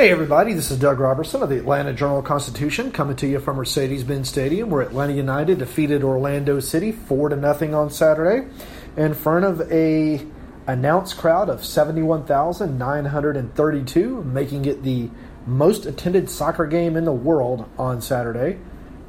Hey 0.00 0.10
everybody, 0.10 0.54
this 0.54 0.70
is 0.70 0.78
Doug 0.78 0.98
Roberson 0.98 1.42
of 1.42 1.50
the 1.50 1.58
Atlanta 1.58 1.92
Journal 1.92 2.22
Constitution 2.22 2.90
coming 2.90 3.16
to 3.16 3.26
you 3.26 3.38
from 3.38 3.56
Mercedes-Benz 3.56 4.30
Stadium 4.30 4.70
where 4.70 4.80
Atlanta 4.80 5.12
United 5.12 5.58
defeated 5.58 6.02
Orlando 6.02 6.58
City 6.58 6.90
4 6.90 7.28
to 7.28 7.36
nothing 7.36 7.74
on 7.74 7.90
Saturday 7.90 8.48
in 8.96 9.12
front 9.12 9.44
of 9.44 9.70
a 9.70 10.26
announced 10.66 11.18
crowd 11.18 11.50
of 11.50 11.62
71,932, 11.62 14.24
making 14.24 14.64
it 14.64 14.82
the 14.82 15.10
most 15.44 15.84
attended 15.84 16.30
soccer 16.30 16.64
game 16.64 16.96
in 16.96 17.04
the 17.04 17.12
world 17.12 17.68
on 17.76 18.00
Saturday. 18.00 18.58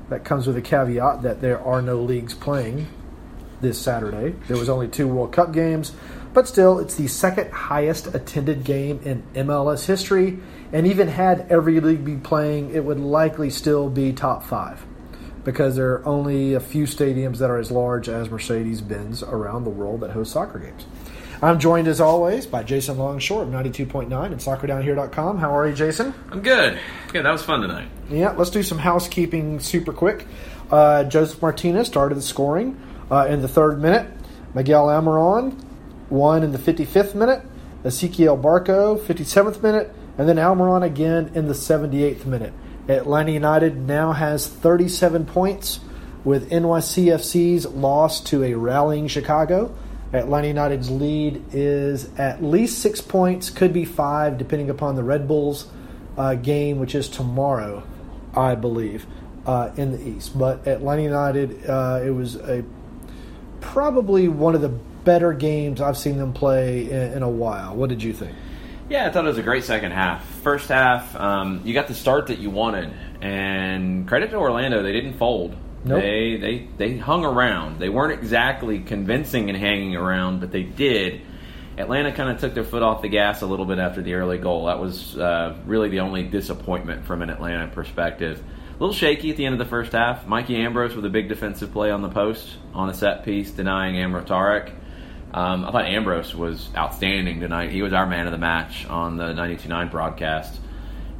That 0.09 0.25
comes 0.25 0.45
with 0.45 0.57
a 0.57 0.61
caveat 0.61 1.21
that 1.21 1.39
there 1.39 1.61
are 1.61 1.81
no 1.81 2.01
leagues 2.01 2.33
playing 2.33 2.87
this 3.61 3.79
Saturday. 3.79 4.35
There 4.49 4.57
was 4.57 4.67
only 4.67 4.89
two 4.89 5.07
World 5.07 5.31
Cup 5.31 5.53
games, 5.53 5.93
but 6.33 6.47
still, 6.47 6.79
it's 6.79 6.95
the 6.95 7.07
second 7.07 7.51
highest 7.51 8.13
attended 8.13 8.63
game 8.63 9.01
in 9.03 9.23
MLS 9.45 9.85
history. 9.85 10.39
And 10.73 10.87
even 10.87 11.07
had 11.07 11.47
every 11.51 11.79
league 11.79 12.05
be 12.05 12.15
playing, 12.15 12.73
it 12.73 12.83
would 12.83 12.99
likely 12.99 13.49
still 13.49 13.89
be 13.89 14.13
top 14.13 14.43
five 14.43 14.85
because 15.43 15.75
there 15.75 15.93
are 15.93 16.05
only 16.05 16.53
a 16.53 16.59
few 16.59 16.85
stadiums 16.85 17.37
that 17.39 17.49
are 17.49 17.57
as 17.57 17.71
large 17.71 18.07
as 18.07 18.29
Mercedes 18.29 18.81
Benz 18.81 19.23
around 19.23 19.63
the 19.63 19.69
world 19.69 20.01
that 20.01 20.11
host 20.11 20.31
soccer 20.31 20.59
games. 20.59 20.85
I'm 21.41 21.57
joined 21.57 21.87
as 21.87 21.99
always 21.99 22.45
by 22.45 22.61
Jason 22.61 22.97
Longshore 22.97 23.41
of 23.41 23.49
92.9 23.49 24.03
and 24.25 24.35
soccerdownhere.com. 24.39 25.39
How 25.39 25.57
are 25.57 25.67
you, 25.67 25.73
Jason? 25.73 26.13
I'm 26.29 26.41
good. 26.41 26.77
Good. 27.11 27.25
That 27.25 27.31
was 27.31 27.41
fun 27.41 27.61
tonight. 27.61 27.87
Yeah, 28.11 28.31
let's 28.33 28.51
do 28.51 28.61
some 28.61 28.77
housekeeping 28.77 29.59
super 29.59 29.91
quick. 29.91 30.27
Uh, 30.69 31.03
Josef 31.05 31.41
Martinez 31.41 31.87
started 31.87 32.15
the 32.15 32.21
scoring 32.21 32.79
uh, 33.09 33.25
in 33.27 33.41
the 33.41 33.47
third 33.47 33.81
minute. 33.81 34.07
Miguel 34.53 34.85
Almiron 34.85 35.59
won 36.11 36.43
in 36.43 36.51
the 36.51 36.59
55th 36.59 37.15
minute. 37.15 37.41
Ezequiel 37.83 38.39
Barco, 38.39 38.99
57th 38.99 39.63
minute. 39.63 39.91
And 40.21 40.29
then 40.29 40.35
Almiron 40.35 40.83
again 40.83 41.31
in 41.33 41.47
the 41.47 41.55
78th 41.55 42.27
minute. 42.27 42.53
Atlanta 42.87 43.31
United 43.31 43.75
now 43.75 44.11
has 44.11 44.45
37 44.45 45.25
points 45.25 45.79
with 46.23 46.51
NYCFC's 46.51 47.65
loss 47.65 48.21
to 48.25 48.43
a 48.43 48.53
rallying 48.53 49.07
Chicago. 49.07 49.75
Atlanta 50.13 50.49
United's 50.49 50.91
lead 50.91 51.43
is 51.53 52.07
at 52.19 52.43
least 52.43 52.77
six 52.83 53.01
points, 53.01 53.49
could 53.49 53.73
be 53.73 53.83
five, 53.83 54.37
depending 54.37 54.69
upon 54.69 54.95
the 54.95 55.01
Red 55.03 55.27
Bulls 55.27 55.65
uh, 56.19 56.35
game, 56.35 56.77
which 56.77 56.93
is 56.93 57.09
tomorrow, 57.09 57.81
I 58.35 58.53
believe, 58.53 59.07
uh, 59.47 59.71
in 59.75 59.91
the 59.91 60.07
East. 60.07 60.37
But 60.37 60.67
Atlanta 60.67 61.01
United, 61.01 61.67
uh, 61.67 61.99
it 62.05 62.11
was 62.11 62.35
a 62.35 62.63
probably 63.59 64.27
one 64.27 64.53
of 64.53 64.61
the 64.61 64.69
better 64.69 65.33
games 65.33 65.81
I've 65.81 65.97
seen 65.97 66.19
them 66.19 66.31
play 66.31 66.91
in, 66.91 67.13
in 67.13 67.23
a 67.23 67.29
while. 67.29 67.75
What 67.75 67.89
did 67.89 68.03
you 68.03 68.13
think? 68.13 68.35
Yeah, 68.91 69.07
I 69.07 69.09
thought 69.09 69.23
it 69.23 69.29
was 69.29 69.37
a 69.37 69.41
great 69.41 69.63
second 69.63 69.93
half. 69.93 70.25
First 70.43 70.67
half, 70.67 71.15
um, 71.15 71.61
you 71.63 71.73
got 71.73 71.87
the 71.87 71.93
start 71.93 72.27
that 72.27 72.39
you 72.39 72.49
wanted, 72.49 72.91
and 73.21 74.05
credit 74.05 74.31
to 74.31 74.35
Orlando, 74.35 74.83
they 74.83 74.91
didn't 74.91 75.13
fold. 75.13 75.55
Nope. 75.85 76.01
They 76.01 76.35
they 76.35 76.67
they 76.75 76.97
hung 76.97 77.23
around. 77.23 77.79
They 77.79 77.87
weren't 77.87 78.19
exactly 78.19 78.79
convincing 78.79 79.47
in 79.47 79.55
hanging 79.55 79.95
around, 79.95 80.41
but 80.41 80.51
they 80.51 80.63
did. 80.63 81.21
Atlanta 81.77 82.11
kind 82.11 82.31
of 82.31 82.41
took 82.41 82.53
their 82.53 82.65
foot 82.65 82.83
off 82.83 83.01
the 83.01 83.07
gas 83.07 83.41
a 83.41 83.45
little 83.45 83.65
bit 83.65 83.79
after 83.79 84.01
the 84.01 84.15
early 84.15 84.37
goal. 84.37 84.65
That 84.65 84.79
was 84.79 85.17
uh, 85.17 85.55
really 85.65 85.87
the 85.87 86.01
only 86.01 86.23
disappointment 86.23 87.05
from 87.05 87.21
an 87.21 87.29
Atlanta 87.29 87.67
perspective. 87.67 88.43
A 88.71 88.73
little 88.73 88.93
shaky 88.93 89.29
at 89.29 89.37
the 89.37 89.45
end 89.45 89.53
of 89.53 89.59
the 89.59 89.69
first 89.69 89.93
half. 89.93 90.27
Mikey 90.27 90.57
Ambrose 90.57 90.97
with 90.97 91.05
a 91.05 91.09
big 91.09 91.29
defensive 91.29 91.71
play 91.71 91.91
on 91.91 92.01
the 92.01 92.09
post 92.09 92.57
on 92.73 92.89
a 92.89 92.93
set 92.93 93.23
piece, 93.23 93.51
denying 93.51 93.95
Amro 93.95 94.25
Tarek. 94.25 94.73
Um, 95.33 95.65
I 95.65 95.71
thought 95.71 95.85
Ambrose 95.85 96.35
was 96.35 96.69
outstanding 96.75 97.39
tonight. 97.39 97.71
He 97.71 97.81
was 97.81 97.93
our 97.93 98.05
man 98.05 98.25
of 98.27 98.31
the 98.31 98.37
match 98.37 98.85
on 98.87 99.17
the 99.17 99.33
92.9 99.33 99.89
broadcast. 99.91 100.59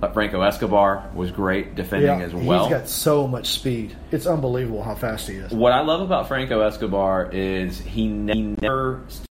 But 0.02 0.16
Franco 0.16 0.42
Escobar 0.42 1.12
was 1.14 1.30
great 1.30 1.76
defending 1.76 2.22
as 2.22 2.34
well. 2.34 2.68
He's 2.68 2.74
got 2.76 2.90
so 2.90 3.28
much 3.28 3.50
speed. 3.50 3.96
It's 4.12 4.26
unbelievable 4.26 4.82
how 4.82 4.96
fast 4.96 5.28
he 5.28 5.36
is. 5.36 5.52
What 5.52 5.74
I 5.74 5.82
love 5.82 6.02
about 6.02 6.28
Franco 6.28 6.62
Escobar 6.62 7.30
is 7.32 7.80
he, 7.80 8.08
ne- 8.08 8.34
he 8.34 8.42
never 8.62 9.04
sits 9.08 9.28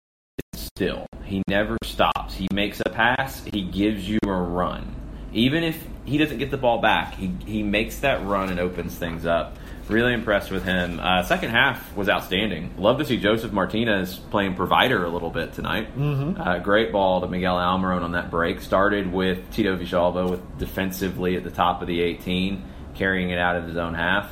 still. 0.53 1.07
He 1.25 1.41
never 1.47 1.75
stops. 1.83 2.35
He 2.35 2.47
makes 2.53 2.81
a 2.85 2.89
pass. 2.89 3.43
He 3.45 3.63
gives 3.63 4.07
you 4.07 4.19
a 4.23 4.31
run. 4.31 4.95
Even 5.33 5.63
if 5.63 5.83
he 6.05 6.19
doesn't 6.19 6.37
get 6.37 6.51
the 6.51 6.57
ball 6.57 6.81
back, 6.81 7.15
he, 7.15 7.33
he 7.45 7.63
makes 7.63 7.99
that 7.99 8.23
run 8.25 8.49
and 8.49 8.59
opens 8.59 8.95
things 8.95 9.25
up. 9.25 9.57
Really 9.89 10.13
impressed 10.13 10.51
with 10.51 10.63
him. 10.63 10.99
Uh, 10.99 11.23
second 11.23 11.49
half 11.49 11.95
was 11.95 12.07
outstanding. 12.09 12.75
Love 12.77 12.99
to 12.99 13.05
see 13.05 13.17
Josef 13.17 13.51
Martinez 13.51 14.15
playing 14.29 14.53
provider 14.55 15.03
a 15.03 15.09
little 15.09 15.31
bit 15.31 15.53
tonight. 15.53 15.97
Mhm. 15.97 16.39
Uh, 16.39 16.59
great 16.59 16.91
ball 16.91 17.21
to 17.21 17.27
Miguel 17.27 17.55
Almiron 17.57 18.03
on 18.03 18.11
that 18.11 18.29
break. 18.29 18.61
Started 18.61 19.11
with 19.11 19.49
Tito 19.51 19.75
Villalba 19.75 20.29
with 20.29 20.59
defensively 20.59 21.35
at 21.35 21.43
the 21.43 21.49
top 21.49 21.81
of 21.81 21.87
the 21.87 22.01
18, 22.01 22.61
carrying 22.93 23.31
it 23.31 23.39
out 23.39 23.55
of 23.55 23.65
his 23.67 23.77
own 23.77 23.95
half. 23.95 24.31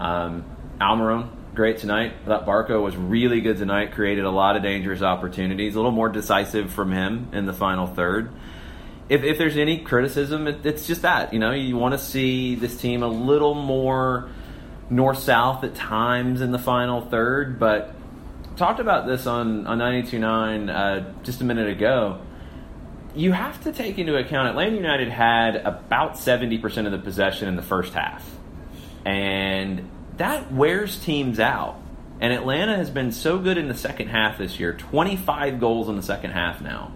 Um, 0.00 0.44
Almiron, 0.80 1.28
great 1.54 1.76
tonight. 1.76 2.14
I 2.24 2.28
thought 2.28 2.46
Barco 2.46 2.82
was 2.82 2.96
really 2.96 3.42
good 3.42 3.58
tonight, 3.58 3.92
created 3.92 4.24
a 4.24 4.30
lot 4.30 4.56
of 4.56 4.62
dangerous 4.62 5.02
opportunities. 5.02 5.74
A 5.74 5.78
little 5.78 5.92
more 5.92 6.08
decisive 6.08 6.70
from 6.70 6.90
him 6.92 7.28
in 7.34 7.44
the 7.44 7.52
final 7.52 7.86
third. 7.86 8.30
If, 9.10 9.22
if 9.24 9.36
there's 9.38 9.56
any 9.58 9.78
criticism, 9.78 10.46
it, 10.48 10.64
it's 10.64 10.86
just 10.86 11.02
that. 11.02 11.32
You 11.34 11.38
know, 11.38 11.52
you 11.52 11.76
want 11.76 11.92
to 11.92 11.98
see 11.98 12.54
this 12.54 12.76
team 12.80 13.02
a 13.02 13.08
little 13.08 13.54
more 13.54 14.28
north 14.90 15.18
south 15.18 15.64
at 15.64 15.74
times 15.74 16.40
in 16.40 16.52
the 16.52 16.58
final 16.58 17.00
third, 17.00 17.58
but 17.58 17.94
talked 18.56 18.80
about 18.80 19.06
this 19.06 19.26
on, 19.26 19.66
on 19.66 19.78
92.9 19.78 20.70
uh, 20.74 21.12
just 21.22 21.40
a 21.40 21.44
minute 21.44 21.68
ago. 21.68 22.20
You 23.14 23.32
have 23.32 23.62
to 23.64 23.72
take 23.72 23.98
into 23.98 24.16
account 24.16 24.48
Atlanta 24.48 24.76
United 24.76 25.08
had 25.08 25.56
about 25.56 26.14
70% 26.14 26.86
of 26.86 26.92
the 26.92 26.98
possession 26.98 27.48
in 27.48 27.56
the 27.56 27.62
first 27.62 27.94
half. 27.94 28.28
And 29.04 29.88
that 30.16 30.52
wears 30.52 30.98
teams 30.98 31.40
out. 31.40 31.80
And 32.20 32.32
Atlanta 32.32 32.76
has 32.76 32.90
been 32.90 33.12
so 33.12 33.38
good 33.38 33.58
in 33.58 33.68
the 33.68 33.74
second 33.74 34.08
half 34.08 34.38
this 34.38 34.58
year 34.58 34.72
25 34.72 35.60
goals 35.60 35.88
in 35.88 35.96
the 35.96 36.02
second 36.02 36.32
half 36.32 36.60
now. 36.60 36.92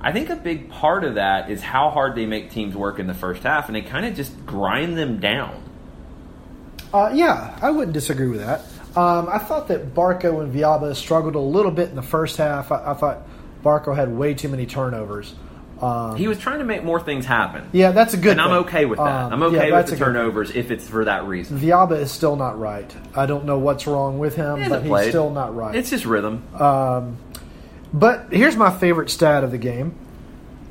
I 0.00 0.12
think 0.12 0.30
a 0.30 0.36
big 0.36 0.68
part 0.68 1.04
of 1.04 1.14
that 1.14 1.50
is 1.50 1.62
how 1.62 1.90
hard 1.90 2.16
they 2.16 2.26
make 2.26 2.50
teams 2.50 2.74
work 2.74 2.98
in 2.98 3.06
the 3.06 3.14
first 3.14 3.44
half, 3.44 3.68
and 3.68 3.76
they 3.76 3.82
kind 3.82 4.04
of 4.04 4.16
just 4.16 4.44
grind 4.44 4.98
them 4.98 5.20
down. 5.20 5.62
Uh, 6.92 7.10
yeah, 7.14 7.58
I 7.62 7.70
wouldn't 7.70 7.92
disagree 7.94 8.28
with 8.28 8.40
that. 8.40 8.60
Um, 8.96 9.28
I 9.30 9.38
thought 9.38 9.68
that 9.68 9.94
Barco 9.94 10.42
and 10.42 10.52
Villalba 10.54 10.94
struggled 10.94 11.34
a 11.34 11.38
little 11.40 11.70
bit 11.70 11.88
in 11.88 11.94
the 11.96 12.02
first 12.02 12.36
half. 12.36 12.70
I, 12.70 12.90
I 12.90 12.94
thought 12.94 13.26
Barco 13.64 13.94
had 13.96 14.14
way 14.14 14.34
too 14.34 14.48
many 14.48 14.66
turnovers. 14.66 15.34
Um, 15.80 16.16
He 16.16 16.28
was 16.28 16.38
trying 16.38 16.58
to 16.58 16.64
make 16.64 16.84
more 16.84 17.00
things 17.00 17.24
happen. 17.24 17.68
Yeah, 17.72 17.90
that's 17.92 18.14
a 18.14 18.16
good 18.16 18.32
And 18.32 18.40
I'm 18.40 18.52
okay 18.64 18.84
with 18.84 18.98
that. 18.98 19.24
Um, 19.24 19.32
I'm 19.32 19.42
okay 19.44 19.70
yeah, 19.70 19.76
with 19.78 19.86
the 19.88 19.96
turnovers 19.96 20.50
if 20.54 20.70
it's 20.70 20.86
for 20.86 21.06
that 21.06 21.24
reason. 21.24 21.58
Villalba 21.58 21.98
is 21.98 22.12
still 22.12 22.36
not 22.36 22.58
right. 22.60 22.94
I 23.16 23.26
don't 23.26 23.46
know 23.46 23.58
what's 23.58 23.86
wrong 23.86 24.18
with 24.18 24.36
him, 24.36 24.62
He 24.62 24.68
but 24.68 24.82
he's 24.82 24.88
played. 24.88 25.08
still 25.08 25.30
not 25.30 25.56
right. 25.56 25.74
It's 25.74 25.90
his 25.90 26.04
rhythm. 26.06 26.44
Um, 26.60 27.16
but 27.92 28.26
here's 28.30 28.56
my 28.56 28.70
favorite 28.70 29.10
stat 29.10 29.42
of 29.42 29.50
the 29.50 29.58
game 29.58 29.94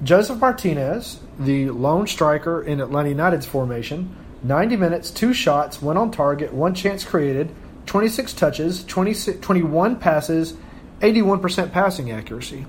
Josef 0.04 0.38
Martinez, 0.40 1.20
the 1.40 1.72
lone 1.72 2.08
striker 2.08 2.62
in 2.62 2.80
Atlanta 2.80 3.10
United's 3.10 3.46
formation, 3.46 4.16
90 4.44 4.76
minutes, 4.76 5.12
two 5.12 5.34
shots, 5.34 5.82
one 5.82 5.98
on 5.98 6.12
target, 6.12 6.54
one 6.54 6.74
chance 6.74 7.04
created, 7.04 7.54
26 7.86 8.34
touches, 8.34 8.84
26, 8.86 9.40
21 9.40 9.98
passes, 9.98 10.56
81% 11.00 11.72
passing 11.72 12.12
accuracy. 12.12 12.66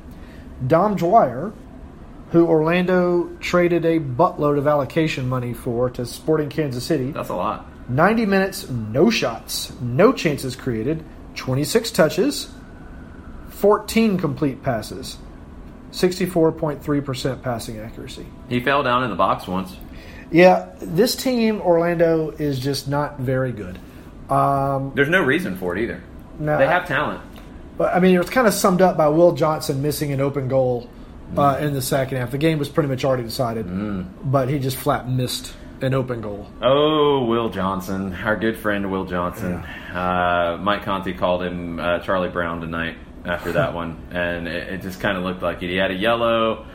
Dom 0.67 0.97
Dwyer, 0.97 1.53
who 2.31 2.47
Orlando 2.47 3.29
traded 3.41 3.85
a 3.85 4.01
buttload 4.01 4.59
of 4.59 4.67
allocation 4.67 5.29
money 5.29 5.53
for 5.53 5.91
to 5.91 6.07
Sporting 6.07 6.49
Kansas 6.49 6.85
City. 6.85 7.11
That's 7.11 7.29
a 7.29 7.35
lot. 7.35 7.67
90 7.91 8.27
minutes, 8.27 8.69
no 8.69 9.11
shots, 9.11 9.73
no 9.81 10.13
chances 10.13 10.57
created, 10.57 11.05
26 11.35 11.91
touches, 11.91 12.51
14 13.49 14.19
complete 14.19 14.63
passes, 14.63 15.19
64.3% 15.91 17.43
passing 17.43 17.79
accuracy. 17.79 18.27
He 18.49 18.61
fell 18.61 18.83
down 18.83 19.05
in 19.05 19.11
the 19.11 19.17
box 19.17 19.47
once. 19.47 19.77
Yeah, 20.33 20.71
this 20.81 21.15
team, 21.15 21.61
Orlando, 21.61 22.31
is 22.31 22.59
just 22.59 22.89
not 22.89 23.19
very 23.19 23.53
good. 23.53 23.79
Um, 24.31 24.93
There's 24.95 25.11
no 25.11 25.23
reason 25.23 25.57
for 25.57 25.77
it 25.77 25.83
either. 25.83 26.03
No, 26.39 26.59
they 26.59 26.67
have 26.67 26.89
talent. 26.89 27.21
But 27.77 27.95
I 27.95 28.01
mean, 28.01 28.15
it 28.15 28.19
was 28.19 28.31
kind 28.31 28.47
of 28.47 28.55
summed 28.55 28.81
up 28.81 28.97
by 28.97 29.09
Will 29.09 29.33
Johnson 29.33 29.83
missing 29.83 30.13
an 30.13 30.21
open 30.21 30.49
goal 30.49 30.89
uh, 31.37 31.59
in 31.61 31.75
the 31.75 31.83
second 31.83 32.19
half. 32.19 32.31
The 32.31 32.39
game 32.39 32.59
was 32.59 32.69
pretty 32.69 32.89
much 32.89 33.05
already 33.05 33.23
decided, 33.25 33.67
but 34.31 34.49
he 34.49 34.59
just 34.59 34.77
flat 34.77 35.09
missed 35.09 35.53
an 35.83 35.95
open 35.95 36.21
goal. 36.21 36.47
Oh, 36.63 37.25
Will 37.25 37.51
Johnson, 37.51 38.15
our 38.15 38.37
good 38.37 38.57
friend 38.57 38.91
Will 38.91 39.05
Johnson. 39.05 39.55
Uh, 39.55 40.59
Mike 40.61 40.85
Conti 40.85 41.13
called 41.13 41.43
him 41.43 41.79
uh, 41.81 41.99
Charlie 42.01 42.29
Brown 42.29 42.61
tonight 42.61 42.97
after 43.25 43.53
that 43.53 43.75
one, 43.75 44.01
and 44.11 44.47
it, 44.49 44.75
it 44.75 44.83
just 44.83 45.01
kind 45.01 45.17
of 45.19 45.25
looked 45.25 45.43
like 45.43 45.63
it. 45.63 45.69
He 45.69 45.77
had 45.77 45.91
a 45.91 45.95
yellow. 45.95 46.67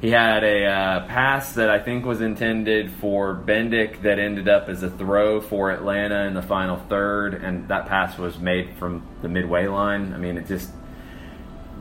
He 0.00 0.10
had 0.10 0.44
a 0.44 0.66
uh, 0.66 1.06
pass 1.06 1.54
that 1.54 1.70
I 1.70 1.78
think 1.78 2.04
was 2.04 2.20
intended 2.20 2.90
for 2.90 3.34
Bendik 3.34 4.02
that 4.02 4.18
ended 4.18 4.48
up 4.48 4.68
as 4.68 4.82
a 4.82 4.90
throw 4.90 5.40
for 5.40 5.70
Atlanta 5.70 6.26
in 6.26 6.34
the 6.34 6.42
final 6.42 6.76
third, 6.76 7.34
and 7.34 7.68
that 7.68 7.86
pass 7.86 8.18
was 8.18 8.38
made 8.38 8.76
from 8.76 9.06
the 9.22 9.28
midway 9.28 9.66
line. 9.66 10.12
I 10.12 10.18
mean, 10.18 10.36
it 10.36 10.46
just 10.46 10.70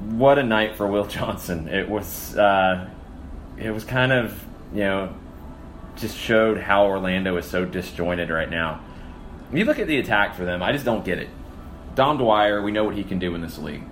what 0.10 0.40
a 0.40 0.44
night 0.44 0.78
for 0.78 0.88
Will 0.88 1.06
Johnson. 1.08 1.68
It 1.68 1.90
was 1.90 2.38
uh, 2.38 2.90
it 3.58 3.72
was 3.72 3.84
kind 3.84 4.12
of 4.12 4.44
you 4.74 4.82
know 4.82 5.16
just 5.96 6.18
showed 6.18 6.60
how 6.60 6.86
Orlando 6.86 7.38
is 7.38 7.46
so 7.46 7.66
disjointed 7.66 8.30
right 8.30 8.50
now. 8.50 8.82
When 9.50 9.60
you 9.60 9.66
look 9.66 9.80
at 9.80 9.88
the 9.88 10.00
attack 10.00 10.36
for 10.36 10.46
them, 10.46 10.64
I 10.64 10.72
just 10.72 10.86
don't 10.86 11.06
get 11.06 11.20
it. 11.20 11.30
Dom 11.94 12.18
Dwyer, 12.18 12.62
we 12.62 12.72
know 12.72 12.84
what 12.84 12.96
he 12.96 13.04
can 13.04 13.20
do 13.20 13.36
in 13.36 13.42
this 13.42 13.60
league. 13.60 13.84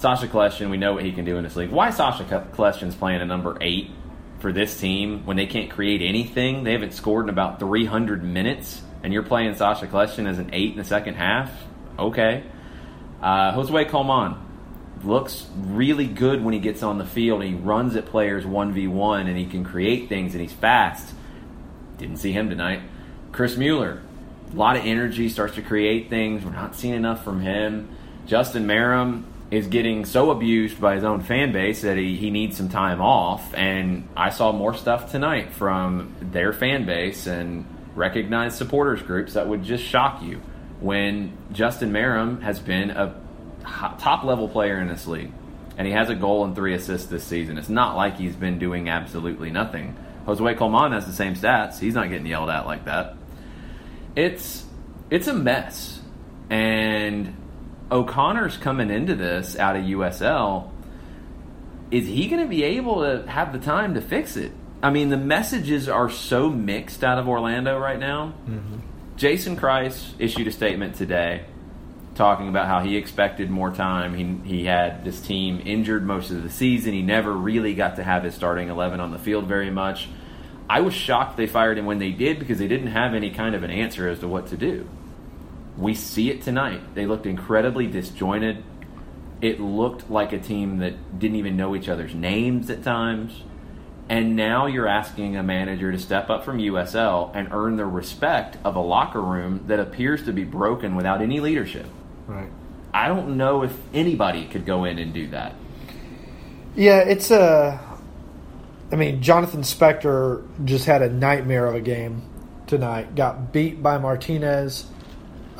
Sasha 0.00 0.28
Kljestan, 0.28 0.70
we 0.70 0.78
know 0.78 0.94
what 0.94 1.04
he 1.04 1.12
can 1.12 1.26
do 1.26 1.36
in 1.36 1.44
this 1.44 1.56
league. 1.56 1.70
Why 1.70 1.90
Sasha 1.90 2.24
Kljestan's 2.24 2.94
playing 2.94 3.20
a 3.20 3.26
number 3.26 3.58
eight 3.60 3.90
for 4.38 4.50
this 4.50 4.80
team 4.80 5.26
when 5.26 5.36
they 5.36 5.44
can't 5.44 5.70
create 5.70 6.00
anything? 6.00 6.64
They 6.64 6.72
haven't 6.72 6.94
scored 6.94 7.26
in 7.26 7.28
about 7.28 7.60
300 7.60 8.24
minutes, 8.24 8.80
and 9.02 9.12
you're 9.12 9.22
playing 9.22 9.54
Sasha 9.56 9.86
Kljestan 9.86 10.26
as 10.26 10.38
an 10.38 10.54
eight 10.54 10.70
in 10.70 10.78
the 10.78 10.84
second 10.84 11.16
half? 11.16 11.52
Okay. 11.98 12.44
Uh, 13.20 13.52
Josue 13.52 13.90
Colmán 13.90 14.38
looks 15.04 15.46
really 15.54 16.06
good 16.06 16.42
when 16.42 16.54
he 16.54 16.60
gets 16.60 16.82
on 16.82 16.96
the 16.96 17.04
field. 17.04 17.44
He 17.44 17.52
runs 17.52 17.94
at 17.94 18.06
players 18.06 18.46
1v1 18.46 19.28
and 19.28 19.36
he 19.36 19.44
can 19.44 19.64
create 19.64 20.08
things 20.08 20.32
and 20.32 20.40
he's 20.40 20.52
fast. 20.54 21.12
Didn't 21.98 22.16
see 22.16 22.32
him 22.32 22.48
tonight. 22.48 22.80
Chris 23.32 23.58
Mueller, 23.58 24.00
a 24.50 24.56
lot 24.56 24.76
of 24.76 24.86
energy, 24.86 25.28
starts 25.28 25.56
to 25.56 25.62
create 25.62 26.08
things. 26.08 26.42
We're 26.42 26.52
not 26.52 26.74
seeing 26.74 26.94
enough 26.94 27.22
from 27.22 27.42
him. 27.42 27.94
Justin 28.26 28.66
Meram 28.66 29.24
is 29.50 29.66
getting 29.66 30.04
so 30.04 30.30
abused 30.30 30.80
by 30.80 30.94
his 30.94 31.02
own 31.02 31.20
fan 31.22 31.52
base 31.52 31.82
that 31.82 31.96
he, 31.96 32.16
he 32.16 32.30
needs 32.30 32.56
some 32.56 32.68
time 32.68 33.00
off. 33.00 33.52
And 33.54 34.08
I 34.16 34.30
saw 34.30 34.52
more 34.52 34.74
stuff 34.74 35.10
tonight 35.10 35.52
from 35.52 36.14
their 36.20 36.52
fan 36.52 36.86
base 36.86 37.26
and 37.26 37.66
recognized 37.94 38.56
supporters 38.56 39.02
groups 39.02 39.34
that 39.34 39.48
would 39.48 39.64
just 39.64 39.82
shock 39.82 40.22
you 40.22 40.40
when 40.78 41.36
Justin 41.52 41.92
Meram 41.92 42.40
has 42.42 42.60
been 42.60 42.90
a 42.90 43.20
top 43.64 44.24
level 44.24 44.48
player 44.48 44.78
in 44.80 44.88
this 44.88 45.06
league. 45.06 45.32
And 45.76 45.86
he 45.86 45.92
has 45.94 46.10
a 46.10 46.14
goal 46.14 46.44
and 46.44 46.54
three 46.54 46.74
assists 46.74 47.08
this 47.08 47.24
season. 47.24 47.58
It's 47.58 47.68
not 47.68 47.96
like 47.96 48.16
he's 48.16 48.36
been 48.36 48.58
doing 48.58 48.88
absolutely 48.88 49.50
nothing. 49.50 49.96
Josue 50.26 50.56
Colmán 50.56 50.92
has 50.92 51.06
the 51.06 51.12
same 51.12 51.34
stats. 51.34 51.78
He's 51.78 51.94
not 51.94 52.08
getting 52.08 52.26
yelled 52.26 52.50
at 52.50 52.66
like 52.66 52.84
that. 52.84 53.16
It's 54.14 54.64
it's 55.08 55.26
a 55.26 55.34
mess. 55.34 56.00
And 56.50 57.34
O'Connor's 57.90 58.56
coming 58.56 58.90
into 58.90 59.14
this 59.14 59.56
out 59.56 59.76
of 59.76 59.84
USL. 59.84 60.70
Is 61.90 62.06
he 62.06 62.28
going 62.28 62.42
to 62.42 62.48
be 62.48 62.62
able 62.62 63.02
to 63.02 63.28
have 63.28 63.52
the 63.52 63.58
time 63.58 63.94
to 63.94 64.00
fix 64.00 64.36
it? 64.36 64.52
I 64.82 64.90
mean, 64.90 65.08
the 65.08 65.16
messages 65.16 65.88
are 65.88 66.08
so 66.08 66.48
mixed 66.48 67.02
out 67.02 67.18
of 67.18 67.28
Orlando 67.28 67.78
right 67.78 67.98
now. 67.98 68.34
Mm-hmm. 68.48 68.76
Jason 69.16 69.56
Kreis 69.56 70.12
issued 70.18 70.46
a 70.46 70.52
statement 70.52 70.94
today 70.94 71.44
talking 72.14 72.48
about 72.48 72.66
how 72.66 72.80
he 72.80 72.96
expected 72.96 73.50
more 73.50 73.70
time. 73.70 74.14
He, 74.14 74.56
he 74.56 74.64
had 74.64 75.04
this 75.04 75.20
team 75.20 75.62
injured 75.64 76.04
most 76.04 76.30
of 76.30 76.42
the 76.42 76.50
season. 76.50 76.92
He 76.92 77.02
never 77.02 77.32
really 77.32 77.74
got 77.74 77.96
to 77.96 78.04
have 78.04 78.24
his 78.24 78.34
starting 78.34 78.68
11 78.68 79.00
on 79.00 79.10
the 79.10 79.18
field 79.18 79.46
very 79.46 79.70
much. 79.70 80.08
I 80.68 80.80
was 80.80 80.94
shocked 80.94 81.36
they 81.36 81.46
fired 81.46 81.78
him 81.78 81.86
when 81.86 81.98
they 81.98 82.12
did 82.12 82.38
because 82.38 82.58
they 82.58 82.68
didn't 82.68 82.88
have 82.88 83.14
any 83.14 83.30
kind 83.30 83.54
of 83.54 83.64
an 83.64 83.70
answer 83.70 84.08
as 84.08 84.20
to 84.20 84.28
what 84.28 84.48
to 84.48 84.56
do. 84.56 84.88
We 85.76 85.94
see 85.94 86.30
it 86.30 86.42
tonight. 86.42 86.94
They 86.94 87.06
looked 87.06 87.26
incredibly 87.26 87.86
disjointed. 87.86 88.62
It 89.40 89.60
looked 89.60 90.10
like 90.10 90.32
a 90.32 90.38
team 90.38 90.78
that 90.78 91.18
didn't 91.18 91.36
even 91.36 91.56
know 91.56 91.74
each 91.74 91.88
other's 91.88 92.14
names 92.14 92.68
at 92.70 92.82
times. 92.82 93.42
And 94.08 94.34
now 94.34 94.66
you're 94.66 94.88
asking 94.88 95.36
a 95.36 95.42
manager 95.42 95.92
to 95.92 95.98
step 95.98 96.30
up 96.30 96.44
from 96.44 96.58
USL 96.58 97.30
and 97.34 97.48
earn 97.52 97.76
the 97.76 97.86
respect 97.86 98.58
of 98.64 98.74
a 98.74 98.80
locker 98.80 99.22
room 99.22 99.64
that 99.68 99.78
appears 99.78 100.24
to 100.24 100.32
be 100.32 100.42
broken 100.42 100.96
without 100.96 101.22
any 101.22 101.38
leadership. 101.38 101.86
Right. 102.26 102.50
I 102.92 103.06
don't 103.06 103.36
know 103.36 103.62
if 103.62 103.76
anybody 103.94 104.46
could 104.46 104.66
go 104.66 104.84
in 104.84 104.98
and 104.98 105.14
do 105.14 105.28
that. 105.28 105.54
Yeah, 106.74 106.98
it's 107.00 107.30
a. 107.30 107.80
I 108.92 108.96
mean, 108.96 109.22
Jonathan 109.22 109.62
Spector 109.62 110.44
just 110.64 110.86
had 110.86 111.02
a 111.02 111.08
nightmare 111.08 111.66
of 111.66 111.76
a 111.76 111.80
game 111.80 112.22
tonight. 112.66 113.14
Got 113.14 113.52
beat 113.52 113.80
by 113.80 113.98
Martinez 113.98 114.86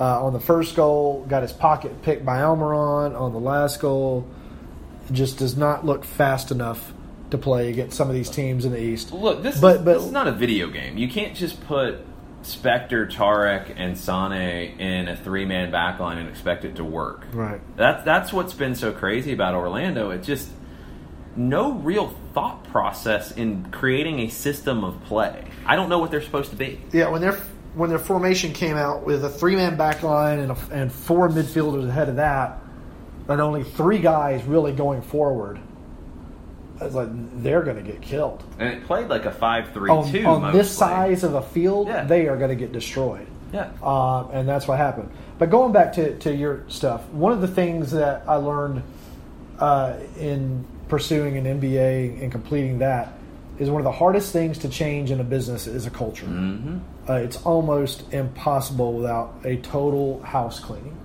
uh, 0.00 0.24
on 0.24 0.32
the 0.32 0.40
first 0.40 0.74
goal. 0.74 1.24
Got 1.28 1.42
his 1.42 1.52
pocket 1.52 2.02
picked 2.02 2.24
by 2.24 2.38
Almiron 2.38 3.18
on 3.18 3.32
the 3.32 3.38
last 3.38 3.80
goal. 3.80 4.26
Just 5.12 5.38
does 5.38 5.56
not 5.56 5.84
look 5.84 6.04
fast 6.04 6.50
enough 6.50 6.92
to 7.30 7.38
play 7.38 7.68
against 7.68 7.96
some 7.96 8.08
of 8.08 8.14
these 8.14 8.30
teams 8.30 8.64
in 8.64 8.72
the 8.72 8.80
East. 8.80 9.12
Look, 9.12 9.42
this, 9.42 9.60
But- 9.60 9.76
is, 9.76 9.82
but- 9.82 9.94
this 9.94 10.04
is 10.04 10.12
not 10.12 10.26
a 10.26 10.32
video 10.32 10.68
game. 10.68 10.96
You 10.98 11.08
can't 11.08 11.34
just 11.36 11.64
put 11.66 11.98
Spector, 12.42 13.10
Tarek, 13.10 13.74
and 13.76 13.98
Sane 13.98 14.78
in 14.80 15.08
a 15.08 15.16
three 15.16 15.44
man 15.44 15.70
backline 15.70 16.16
and 16.16 16.28
expect 16.28 16.64
it 16.64 16.76
to 16.76 16.84
work. 16.84 17.26
Right. 17.32 17.60
That, 17.76 18.04
that's 18.06 18.32
what's 18.32 18.54
been 18.54 18.74
so 18.74 18.92
crazy 18.92 19.32
about 19.32 19.54
Orlando. 19.54 20.10
It 20.10 20.22
just 20.22 20.48
no 21.36 21.72
real 21.74 22.08
thought 22.34 22.64
process 22.64 23.30
in 23.32 23.70
creating 23.70 24.20
a 24.20 24.28
system 24.28 24.82
of 24.84 25.02
play. 25.04 25.44
I 25.66 25.76
don't 25.76 25.88
know 25.88 25.98
what 25.98 26.10
they're 26.10 26.22
supposed 26.22 26.50
to 26.50 26.56
be. 26.56 26.80
Yeah, 26.92 27.08
when 27.10 27.20
their 27.20 27.38
when 27.74 27.88
their 27.90 27.98
formation 27.98 28.52
came 28.52 28.76
out 28.76 29.04
with 29.04 29.24
a 29.24 29.30
three 29.30 29.56
man 29.56 29.76
back 29.76 30.02
line 30.02 30.40
and, 30.40 30.52
a, 30.52 30.56
and 30.72 30.92
four 30.92 31.28
midfielders 31.28 31.88
ahead 31.88 32.08
of 32.08 32.16
that, 32.16 32.58
and 33.28 33.40
only 33.40 33.62
three 33.62 33.98
guys 33.98 34.42
really 34.44 34.72
going 34.72 35.02
forward, 35.02 35.60
I 36.80 36.84
was 36.84 36.94
like, 36.94 37.08
they're 37.42 37.62
going 37.62 37.76
to 37.76 37.82
get 37.82 38.00
killed. 38.00 38.42
And 38.58 38.68
it 38.70 38.84
played 38.84 39.08
like 39.08 39.24
a 39.26 39.30
5 39.32 39.72
3 39.72 39.90
on, 39.90 40.10
2 40.10 40.24
on 40.26 40.52
this 40.52 40.70
size 40.70 41.22
of 41.24 41.34
a 41.34 41.42
field, 41.42 41.88
Yeah. 41.88 42.04
they 42.04 42.26
are 42.26 42.36
going 42.36 42.50
to 42.50 42.56
get 42.56 42.72
destroyed. 42.72 43.26
Yeah. 43.52 43.70
Uh, 43.82 44.28
and 44.28 44.48
that's 44.48 44.66
what 44.66 44.78
happened. 44.78 45.10
But 45.38 45.50
going 45.50 45.72
back 45.72 45.92
to, 45.94 46.16
to 46.20 46.34
your 46.34 46.64
stuff, 46.68 47.06
one 47.10 47.32
of 47.32 47.40
the 47.40 47.48
things 47.48 47.90
that 47.92 48.24
I 48.26 48.36
learned 48.36 48.82
uh, 49.58 49.96
in 50.18 50.64
pursuing 50.88 51.36
an 51.36 51.60
MBA 51.60 52.22
and 52.22 52.32
completing 52.32 52.78
that 52.78 53.12
is 53.60 53.70
one 53.70 53.80
of 53.80 53.84
the 53.84 53.92
hardest 53.92 54.32
things 54.32 54.58
to 54.58 54.68
change 54.68 55.10
in 55.10 55.20
a 55.20 55.24
business 55.24 55.66
is 55.66 55.86
a 55.86 55.90
culture. 55.90 56.24
Mm-hmm. 56.24 56.78
Uh, 57.08 57.14
it's 57.16 57.36
almost 57.44 58.10
impossible 58.12 58.94
without 58.94 59.34
a 59.44 59.58
total 59.58 60.22
house 60.22 60.58
cleaning 60.58 60.96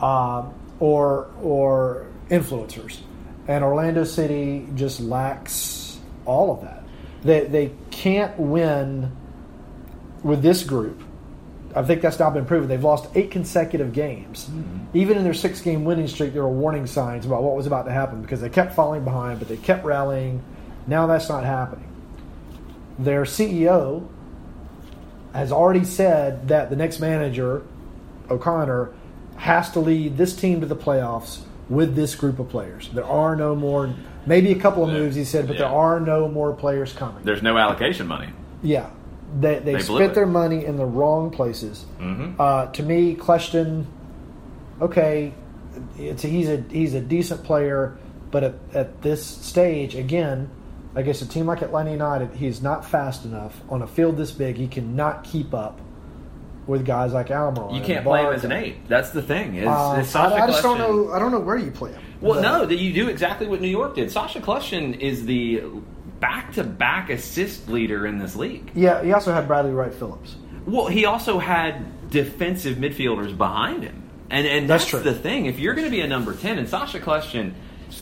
um, 0.00 0.54
or 0.80 1.30
or 1.42 2.06
influencers. 2.30 2.98
And 3.46 3.62
Orlando 3.62 4.04
City 4.04 4.66
just 4.74 5.00
lacks 5.00 5.98
all 6.24 6.52
of 6.52 6.62
that. 6.62 6.82
They 7.22 7.44
they 7.44 7.72
can't 7.90 8.36
win 8.38 9.14
with 10.22 10.42
this 10.42 10.64
group. 10.64 11.02
I 11.76 11.82
think 11.82 12.00
that's 12.00 12.18
now 12.18 12.30
been 12.30 12.46
proven. 12.46 12.68
They've 12.68 12.82
lost 12.82 13.08
eight 13.14 13.30
consecutive 13.30 13.92
games. 13.92 14.50
Even 14.94 15.18
in 15.18 15.22
their 15.22 15.34
six 15.34 15.60
game 15.60 15.84
winning 15.84 16.08
streak, 16.08 16.32
there 16.32 16.42
were 16.42 16.48
warning 16.48 16.86
signs 16.86 17.26
about 17.26 17.42
what 17.42 17.54
was 17.54 17.66
about 17.66 17.84
to 17.84 17.92
happen 17.92 18.22
because 18.22 18.40
they 18.40 18.48
kept 18.48 18.74
falling 18.74 19.04
behind, 19.04 19.38
but 19.38 19.48
they 19.48 19.56
kept 19.56 19.84
rallying. 19.84 20.42
Now 20.86 21.06
that's 21.06 21.28
not 21.28 21.44
happening. 21.44 21.89
Their 23.00 23.22
CEO 23.22 24.06
has 25.32 25.52
already 25.52 25.84
said 25.84 26.48
that 26.48 26.70
the 26.70 26.76
next 26.76 27.00
manager, 27.00 27.62
O'Connor, 28.30 28.92
has 29.36 29.70
to 29.72 29.80
lead 29.80 30.16
this 30.18 30.36
team 30.36 30.60
to 30.60 30.66
the 30.66 30.76
playoffs 30.76 31.40
with 31.70 31.96
this 31.96 32.14
group 32.14 32.38
of 32.38 32.48
players. 32.50 32.90
There 32.92 33.04
are 33.04 33.34
no 33.36 33.54
more, 33.54 33.94
maybe 34.26 34.52
a 34.52 34.56
couple 34.58 34.84
of 34.84 34.90
moves, 34.90 35.16
he 35.16 35.24
said, 35.24 35.46
but 35.46 35.56
there 35.56 35.66
are 35.66 35.98
no 35.98 36.28
more 36.28 36.52
players 36.52 36.92
coming. 36.92 37.22
There's 37.24 37.42
no 37.42 37.56
allocation 37.56 38.06
money. 38.06 38.28
Yeah, 38.62 38.90
they 39.38 39.60
they, 39.60 39.74
They 39.74 39.80
spent 39.80 40.14
their 40.14 40.26
money 40.26 40.64
in 40.66 40.76
the 40.76 40.84
wrong 40.84 41.30
places. 41.30 41.86
Mhm. 41.98 42.34
Uh, 42.38 42.66
to 42.72 42.82
me, 42.82 43.14
Kljestan, 43.14 43.86
okay, 44.82 45.32
it's 45.96 46.22
he's 46.22 46.48
a 46.50 46.62
he's 46.70 46.92
a 46.94 47.00
decent 47.00 47.44
player, 47.44 47.96
but 48.30 48.44
at, 48.44 48.54
at 48.74 49.00
this 49.00 49.24
stage, 49.24 49.94
again, 49.94 50.50
against 50.94 51.22
a 51.22 51.28
team 51.28 51.46
like 51.46 51.62
Atlanta 51.62 51.90
United, 51.92 52.34
he's 52.34 52.60
not 52.62 52.84
fast 52.84 53.24
enough 53.24 53.60
on 53.68 53.82
a 53.82 53.86
field 53.86 54.16
this 54.16 54.32
big. 54.32 54.56
He 54.56 54.66
cannot 54.68 55.24
keep 55.24 55.54
up 55.54 55.80
with 56.66 56.84
guys 56.84 57.12
like 57.12 57.28
Almiron. 57.28 57.74
You 57.74 57.80
can't 57.82 58.04
play 58.04 58.22
him 58.24 58.32
as 58.32 58.44
an 58.44 58.52
eight. 58.52 58.86
That's 58.88 59.10
the 59.10 59.22
thing. 59.22 59.56
Is, 59.56 59.66
Uh, 59.66 59.98
is 60.00 60.08
Sasha 60.08 60.34
I, 60.36 60.44
I 60.44 60.46
just 60.46 60.62
don't 60.62 60.78
know. 60.78 61.12
I 61.12 61.18
don't 61.18 61.32
know 61.32 61.40
where 61.40 61.56
you 61.56 61.70
play 61.70 61.92
him. 61.92 62.02
Well, 62.20 62.34
But- 62.34 62.42
no, 62.42 62.66
that 62.66 62.76
you 62.76 62.92
do 62.92 63.08
exactly 63.08 63.46
what 63.46 63.60
New 63.60 63.68
York 63.68 63.94
did. 63.96 64.10
Sasha 64.10 64.40
Kljestan 64.40 64.98
is 65.00 65.24
the 65.24 65.62
back-to-back 66.20 67.10
assist 67.10 67.68
leader 67.68 68.06
in 68.06 68.18
this 68.18 68.36
league. 68.36 68.70
Yeah, 68.74 69.02
he 69.02 69.12
also 69.12 69.32
had 69.32 69.46
Bradley 69.48 69.72
Wright 69.72 69.92
Phillips. 69.94 70.36
Well, 70.66 70.86
he 70.86 71.06
also 71.06 71.38
had 71.38 72.10
defensive 72.10 72.76
midfielders 72.76 73.36
behind 73.36 73.82
him, 73.82 74.02
and 74.28 74.46
and 74.46 74.68
That's 74.68 74.82
that's, 74.84 74.90
true. 74.90 75.00
the 75.00 75.14
thing. 75.14 75.46
If 75.46 75.58
you're 75.58 75.74
going 75.74 75.86
to 75.86 75.90
be 75.90 76.02
a 76.02 76.06
number 76.06 76.34
ten, 76.34 76.58
and 76.58 76.68
Sasha 76.68 77.00
Kljestan, 77.00 77.52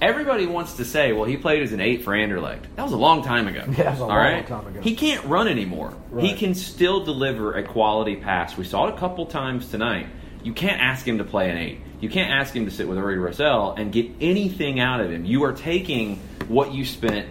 everybody 0.02 0.46
wants 0.46 0.74
to 0.74 0.84
say, 0.84 1.12
well, 1.12 1.24
he 1.24 1.36
played 1.36 1.62
as 1.62 1.72
an 1.72 1.80
eight 1.80 2.02
for 2.04 2.12
Anderlecht. 2.12 2.64
That 2.76 2.82
was 2.84 2.92
a 2.92 2.96
long 2.96 3.22
time 3.22 3.48
ago. 3.48 3.64
Yeah, 3.78 3.88
it 3.88 3.90
was 3.90 4.00
a 4.00 4.02
All 4.02 4.08
long 4.08 4.16
right? 4.18 4.46
time 4.46 4.66
ago. 4.66 4.80
He 4.80 4.94
can't 4.94 5.24
run 5.26 5.48
anymore. 5.48 5.94
He 6.18 6.34
can 6.34 6.54
still 6.54 7.04
deliver 7.04 7.54
a 7.54 7.62
quality 7.62 8.16
pass. 8.16 8.56
We 8.56 8.64
saw 8.64 8.88
it 8.88 8.94
a 8.94 8.98
couple 8.98 9.26
times 9.26 9.68
tonight. 9.70 10.06
You 10.42 10.52
can't 10.52 10.80
ask 10.80 11.06
him 11.06 11.18
to 11.18 11.24
play 11.24 11.50
an 11.50 11.56
eight. 11.56 11.80
You 12.00 12.08
can't 12.08 12.30
ask 12.30 12.54
him 12.54 12.64
to 12.64 12.70
sit 12.70 12.86
with 12.88 12.96
Rudy 12.98 13.18
Rosell 13.18 13.74
and 13.76 13.92
get 13.92 14.08
anything 14.20 14.78
out 14.80 15.00
of 15.00 15.10
him. 15.10 15.24
You 15.24 15.44
are 15.44 15.52
taking 15.52 16.16
what 16.46 16.72
you 16.72 16.84
spent. 16.84 17.28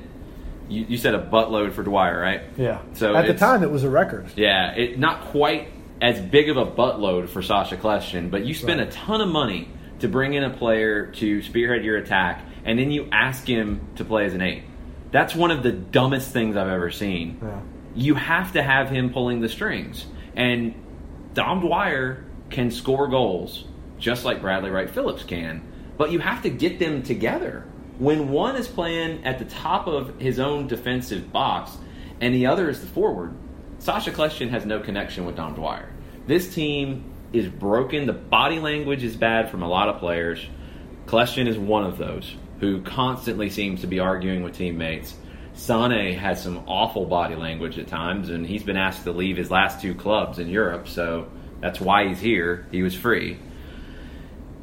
You, 0.70 0.86
you 0.90 0.98
said 0.98 1.16
a 1.16 1.26
buttload 1.26 1.72
for 1.72 1.84
Dwyer, 1.84 2.20
right? 2.20 2.42
Yeah. 2.58 2.82
So 2.94 3.16
at 3.16 3.28
the 3.28 3.34
time, 3.34 3.64
it 3.64 3.72
was 3.72 3.84
a 3.86 3.90
record. 3.90 4.28
yeah, 4.36 4.74
it 4.76 5.00
not 5.00 5.22
quite 5.32 5.70
as 6.02 6.20
big 6.20 6.50
of 6.50 6.58
a 6.58 6.66
buttload 6.66 7.30
for 7.30 7.42
Sasha 7.42 7.78
Kljestan, 7.78 8.30
but 8.30 8.46
you 8.46 8.54
spend 8.54 8.80
Right. 8.82 8.90
a 8.90 8.92
ton 8.92 9.22
of 9.22 9.30
money 9.30 9.70
to 10.00 10.08
bring 10.08 10.34
in 10.34 10.44
a 10.44 10.50
player 10.50 11.08
to 11.08 11.42
spearhead 11.42 11.84
your 11.84 11.98
attack, 11.98 12.44
and 12.66 12.78
then 12.78 12.92
you 12.92 13.08
ask 13.12 13.48
him 13.48 13.88
to 13.96 14.06
play 14.06 14.26
as 14.26 14.34
an 14.34 14.42
eight. 14.42 14.64
That's 15.12 15.36
one 15.36 15.52
of 15.52 15.64
the 15.64 15.72
dumbest 15.72 16.32
things 16.32 16.56
I've 16.56 16.68
ever 16.68 16.92
seen. 16.92 17.40
Yeah. 17.42 17.62
You 17.96 18.16
have 18.16 18.54
to 18.54 18.62
have 18.62 18.90
him 18.90 19.12
pulling 19.12 19.42
the 19.42 19.50
strings, 19.50 20.06
and 20.36 20.76
Dom 21.34 21.62
Dwyer 21.62 22.26
can 22.50 22.72
score 22.72 23.08
goals 23.08 23.66
just 24.00 24.26
like 24.26 24.42
Bradley 24.42 24.70
Wright 24.70 24.90
Phillips 24.90 25.24
can, 25.24 25.62
but 25.98 26.12
you 26.12 26.20
have 26.20 26.44
to 26.44 26.50
get 26.50 26.80
them 26.80 27.02
together. 27.04 27.66
When 27.98 28.30
one 28.30 28.56
is 28.56 28.68
playing 28.68 29.26
at 29.26 29.40
the 29.40 29.46
top 29.46 29.88
of 29.88 30.20
his 30.20 30.40
own 30.40 30.68
defensive 30.68 31.32
box 31.32 31.76
and 32.22 32.34
the 32.34 32.46
other 32.46 32.70
is 32.70 32.82
the 32.82 32.88
forward, 32.88 33.34
Sasha 33.80 34.12
Kljestan 34.12 34.50
has 34.50 34.66
no 34.66 34.80
connection 34.80 35.26
with 35.26 35.36
Dom 35.36 35.56
Dwyer. 35.56 35.90
This 36.28 36.54
team 36.54 37.04
is 37.34 37.48
broken. 37.48 38.06
The 38.06 38.14
body 38.14 38.60
language 38.60 39.04
is 39.04 39.16
bad 39.16 39.50
from 39.50 39.64
a 39.64 39.68
lot 39.68 39.90
of 39.90 40.00
players. 40.00 40.46
Kljestan 41.06 41.48
is 41.48 41.58
one 41.58 41.84
of 41.84 41.98
those 41.98 42.36
who 42.60 42.82
constantly 42.82 43.50
seems 43.50 43.82
to 43.82 43.88
be 43.88 44.00
arguing 44.00 44.44
with 44.44 44.56
teammates. 44.56 45.16
Sane 45.54 46.14
has 46.18 46.42
some 46.42 46.64
awful 46.68 47.06
body 47.06 47.36
language 47.36 47.80
at 47.80 47.88
times, 47.88 48.30
and 48.30 48.46
he's 48.46 48.64
been 48.64 48.78
asked 48.78 49.04
to 49.04 49.12
leave 49.12 49.38
his 49.38 49.50
last 49.50 49.82
two 49.82 49.96
clubs 49.96 50.40
in 50.40 50.50
Europe, 50.50 50.88
so 50.88 51.28
that's 51.62 51.82
why 51.82 52.08
he's 52.08 52.20
here. 52.20 52.68
He 52.72 52.84
was 52.84 52.94
free. 52.94 53.40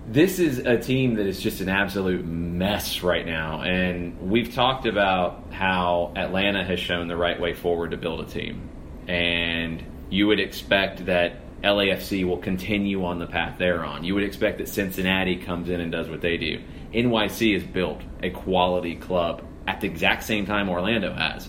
This 0.06 0.38
is 0.38 0.58
a 0.58 0.78
team 0.78 1.14
that 1.14 1.26
is 1.26 1.40
just 1.40 1.60
an 1.60 1.68
absolute 1.68 2.24
mess 2.24 3.02
right 3.02 3.24
now, 3.24 3.62
and 3.62 4.30
we've 4.30 4.54
talked 4.54 4.86
about 4.86 5.52
how 5.52 6.12
Atlanta 6.14 6.62
has 6.62 6.78
shown 6.78 7.08
the 7.08 7.16
right 7.16 7.40
way 7.40 7.54
forward 7.54 7.92
to 7.92 7.96
build 7.96 8.20
a 8.20 8.26
team, 8.26 8.68
and 9.08 9.82
you 10.10 10.26
would 10.26 10.40
expect 10.40 11.06
that 11.06 11.36
LAFC 11.64 12.24
will 12.24 12.38
continue 12.38 13.04
on 13.04 13.18
the 13.18 13.26
path 13.26 13.56
they're 13.58 13.84
on. 13.84 14.04
You 14.04 14.14
would 14.14 14.22
expect 14.22 14.58
that 14.58 14.68
Cincinnati 14.68 15.36
comes 15.36 15.68
in 15.68 15.80
and 15.80 15.90
does 15.90 16.08
what 16.08 16.20
they 16.20 16.36
do. 16.36 16.62
NYC 16.92 17.54
has 17.54 17.64
built 17.64 18.02
a 18.22 18.30
quality 18.30 18.94
club 18.94 19.42
at 19.66 19.80
the 19.80 19.88
exact 19.88 20.24
same 20.24 20.46
time 20.46 20.68
Orlando 20.68 21.12
has. 21.12 21.48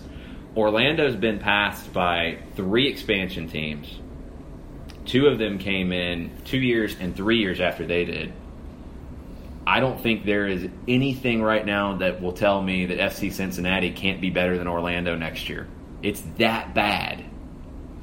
Orlando's 0.56 1.16
been 1.16 1.38
passed 1.38 1.92
by 1.92 2.38
three 2.56 2.88
expansion 2.88 3.48
teams. 3.48 4.00
Two 5.04 5.26
of 5.26 5.38
them 5.38 5.58
came 5.58 5.92
in 5.92 6.30
two 6.44 6.58
years 6.58 6.96
and 6.98 7.14
three 7.14 7.38
years 7.38 7.60
after 7.60 7.86
they 7.86 8.04
did. 8.04 8.32
I 9.66 9.80
don't 9.80 10.00
think 10.00 10.24
there 10.24 10.46
is 10.46 10.68
anything 10.88 11.42
right 11.42 11.64
now 11.64 11.96
that 11.98 12.22
will 12.22 12.32
tell 12.32 12.62
me 12.62 12.86
that 12.86 12.98
FC 12.98 13.32
Cincinnati 13.32 13.90
can't 13.90 14.20
be 14.20 14.30
better 14.30 14.56
than 14.56 14.66
Orlando 14.66 15.14
next 15.16 15.48
year. 15.48 15.66
It's 16.02 16.22
that 16.38 16.72
bad. 16.72 17.24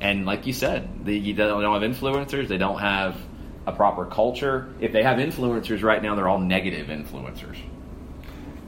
And 0.03 0.25
like 0.25 0.45
you 0.45 0.51
said, 0.51 1.05
they, 1.05 1.19
don't 1.31 1.63
have 1.63 1.89
influencers. 1.89 2.49
They 2.49 2.57
don't 2.57 2.79
have 2.79 3.17
a 3.65 3.71
proper 3.71 4.05
culture. 4.05 4.67
If 4.81 4.91
they 4.91 5.01
have 5.01 5.17
influencers 5.17 5.81
right 5.81 6.03
now, 6.03 6.15
they're 6.15 6.27
all 6.27 6.39
negative 6.39 6.87
influencers. 6.87 7.57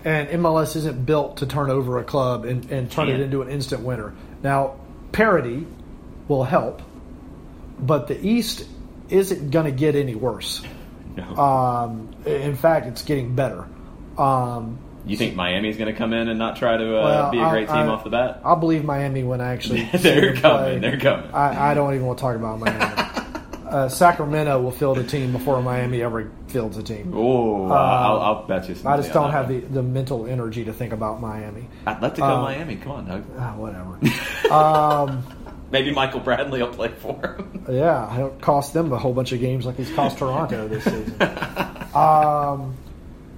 And 0.05 0.29
MLS 0.29 0.77
isn't 0.77 1.05
built 1.05 1.37
to 1.37 1.45
turn 1.45 1.69
over 1.69 1.99
a 1.99 2.05
club 2.05 2.45
and, 2.45 2.71
and 2.71 2.89
turn 2.89 3.09
it 3.09 3.19
into 3.19 3.41
an 3.41 3.49
instant 3.49 3.81
winner. 3.81 4.13
Now, 4.43 4.75
parity 5.11 5.67
will 6.29 6.45
help, 6.45 6.81
but 7.79 8.07
the 8.07 8.25
East 8.25 8.65
isn't 9.09 9.51
going 9.51 9.65
to 9.65 9.71
get 9.71 9.95
any 9.95 10.15
worse. 10.15 10.63
No. 11.17 11.35
Um, 11.35 12.15
in 12.25 12.55
fact, 12.55 12.87
it's 12.87 13.01
getting 13.01 13.35
better. 13.35 13.67
Um, 14.17 14.79
you 15.05 15.17
think 15.17 15.35
Miami's 15.35 15.77
going 15.77 15.91
to 15.91 15.97
come 15.97 16.13
in 16.13 16.27
and 16.29 16.39
not 16.39 16.55
try 16.57 16.77
to 16.77 16.97
uh, 16.99 17.03
well, 17.03 17.31
be 17.31 17.39
a 17.39 17.49
great 17.49 17.69
I- 17.69 17.81
team 17.81 17.89
I- 17.89 17.93
off 17.93 18.03
the 18.03 18.09
bat? 18.09 18.41
I'll 18.43 18.55
believe 18.55 18.83
Miami 18.83 19.23
when 19.23 19.41
I 19.41 19.53
actually 19.53 19.83
They're 19.93 20.33
coming, 20.35 20.41
play. 20.41 20.79
they're 20.79 20.99
coming. 20.99 21.31
I, 21.31 21.71
I 21.71 21.73
don't 21.73 21.93
even 21.93 22.05
want 22.05 22.17
to 22.19 22.21
talk 22.23 22.35
about 22.35 22.59
Miami. 22.59 22.83
uh, 23.69 23.89
Sacramento 23.89 24.61
will 24.61 24.71
field 24.71 24.97
a 24.97 25.03
team 25.03 25.31
before 25.31 25.61
Miami 25.61 26.01
ever 26.01 26.31
fields 26.47 26.77
a 26.77 26.83
team. 26.83 27.11
Oh, 27.15 27.65
I'll, 27.67 28.19
I'll 28.21 28.47
bet 28.47 28.67
you. 28.69 28.75
Uh, 28.85 28.89
I 28.89 28.97
just 28.97 29.11
don't 29.13 29.31
have 29.31 29.47
the, 29.49 29.59
the 29.59 29.83
mental 29.83 30.25
energy 30.27 30.63
to 30.65 30.73
think 30.73 30.93
about 30.93 31.19
Miami. 31.21 31.67
I'd 31.85 32.01
love 32.01 32.13
to 32.15 32.21
go 32.21 32.27
um, 32.27 32.41
Miami. 32.43 32.75
Come 32.77 32.91
on, 32.93 33.05
Doug. 33.05 33.25
Ah, 33.37 33.53
whatever. 33.55 34.51
um, 34.53 35.23
Maybe 35.71 35.91
Michael 35.91 36.19
Bradley 36.21 36.61
will 36.61 36.69
play 36.69 36.89
for 36.89 37.19
him. 37.21 37.65
yeah, 37.69 38.15
it'll 38.15 38.29
cost 38.29 38.73
them 38.73 38.93
a 38.93 38.97
whole 38.99 39.13
bunch 39.13 39.31
of 39.33 39.39
games 39.41 39.65
like 39.65 39.75
he's 39.75 39.91
cost 39.91 40.19
Toronto 40.19 40.67
this 40.67 40.83
season. 40.83 41.21
Um, 41.93 42.75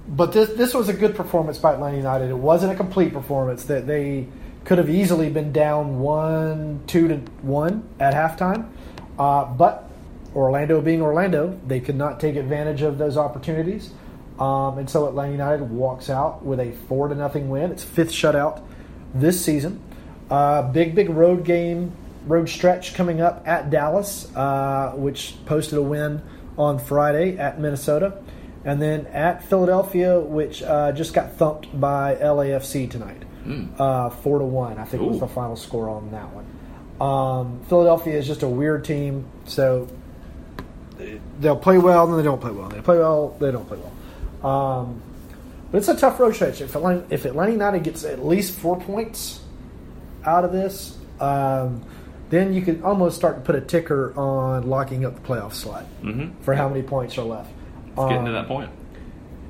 but 0.08 0.32
this 0.32 0.48
this 0.50 0.74
was 0.74 0.88
a 0.88 0.94
good 0.94 1.14
performance 1.14 1.58
by 1.58 1.74
Atlanta 1.74 1.96
United. 1.96 2.30
It 2.30 2.38
wasn't 2.38 2.72
a 2.72 2.76
complete 2.76 3.12
performance. 3.12 3.64
That 3.64 3.86
they 3.86 4.26
could 4.64 4.78
have 4.78 4.88
easily 4.88 5.28
been 5.28 5.52
down 5.52 6.00
one, 6.00 6.82
two 6.86 7.08
to 7.08 7.16
one 7.42 7.88
at 8.00 8.14
halftime, 8.14 8.70
uh, 9.18 9.44
but 9.44 9.88
Orlando 10.34 10.80
being 10.80 11.02
Orlando, 11.02 11.58
they 11.66 11.80
could 11.80 11.96
not 11.96 12.20
take 12.20 12.36
advantage 12.36 12.82
of 12.82 12.96
those 12.98 13.16
opportunities, 13.16 13.90
um, 14.38 14.78
and 14.78 14.88
so 14.88 15.06
Atlanta 15.06 15.32
United 15.32 15.70
walks 15.70 16.08
out 16.08 16.44
with 16.44 16.58
a 16.58 16.72
four 16.88 17.08
to 17.08 17.14
nothing 17.14 17.50
win. 17.50 17.70
It's 17.70 17.84
fifth 17.84 18.10
shutout 18.10 18.62
this 19.14 19.44
season. 19.44 19.82
Uh, 20.30 20.62
big 20.62 20.94
big 20.94 21.10
road 21.10 21.44
game, 21.44 21.92
road 22.26 22.48
stretch 22.48 22.94
coming 22.94 23.20
up 23.20 23.46
at 23.46 23.68
Dallas, 23.68 24.34
uh, 24.34 24.92
which 24.96 25.36
posted 25.44 25.78
a 25.78 25.82
win 25.82 26.22
on 26.56 26.78
Friday 26.78 27.36
at 27.36 27.60
Minnesota 27.60 28.22
and 28.64 28.80
then 28.82 29.06
at 29.08 29.44
Philadelphia, 29.44 30.18
which 30.20 30.62
uh, 30.62 30.92
just 30.92 31.14
got 31.14 31.32
thumped 31.34 31.78
by 31.80 32.16
LAFC 32.16 32.90
tonight, 32.90 33.22
uh, 33.78 34.10
four 34.10 34.38
to 34.38 34.44
one. 34.44 34.78
I 34.78 34.84
think 34.84 35.02
was 35.02 35.20
the 35.20 35.28
final 35.28 35.56
score 35.56 35.88
on 35.88 36.10
that 36.10 36.28
one. 36.32 36.46
Um, 37.00 37.60
Philadelphia 37.68 38.18
is 38.18 38.26
just 38.26 38.42
a 38.42 38.48
weird 38.48 38.84
team, 38.84 39.24
so 39.46 39.88
they'll 41.40 41.56
play 41.56 41.78
well, 41.78 42.04
and 42.04 42.12
then 42.12 42.18
they 42.18 42.24
don't 42.24 42.40
play 42.40 42.50
well. 42.50 42.68
They 42.68 42.80
play 42.80 42.98
well, 42.98 43.36
they 43.38 43.50
don't 43.52 43.66
play 43.66 43.78
well. 43.78 44.50
Um, 44.52 45.02
but 45.70 45.78
it's 45.78 45.88
a 45.88 45.96
tough 45.96 46.18
road 46.18 46.34
stretch. 46.34 46.60
If 46.60 46.74
Atlanta, 46.74 47.04
if 47.10 47.24
Atlanta 47.24 47.52
United 47.52 47.84
gets 47.84 48.04
at 48.04 48.24
least 48.24 48.58
four 48.58 48.80
points 48.80 49.40
out 50.24 50.44
of 50.44 50.52
this, 50.52 50.96
um, 51.20 51.84
then 52.30 52.52
you 52.52 52.62
could 52.62 52.82
almost 52.82 53.16
start 53.16 53.36
to 53.36 53.40
put 53.42 53.54
a 53.54 53.60
ticker 53.60 54.12
on 54.18 54.68
locking 54.68 55.04
up 55.04 55.14
the 55.14 55.20
playoff 55.20 55.52
slot 55.52 55.86
Mm-hmm. 56.02 56.42
for 56.42 56.54
how 56.54 56.68
many 56.68 56.82
points 56.82 57.16
are 57.18 57.24
left. 57.24 57.50
It's 57.98 58.08
getting 58.10 58.24
to 58.24 58.30
Um, 58.30 58.34
that 58.34 58.48
point. 58.48 58.70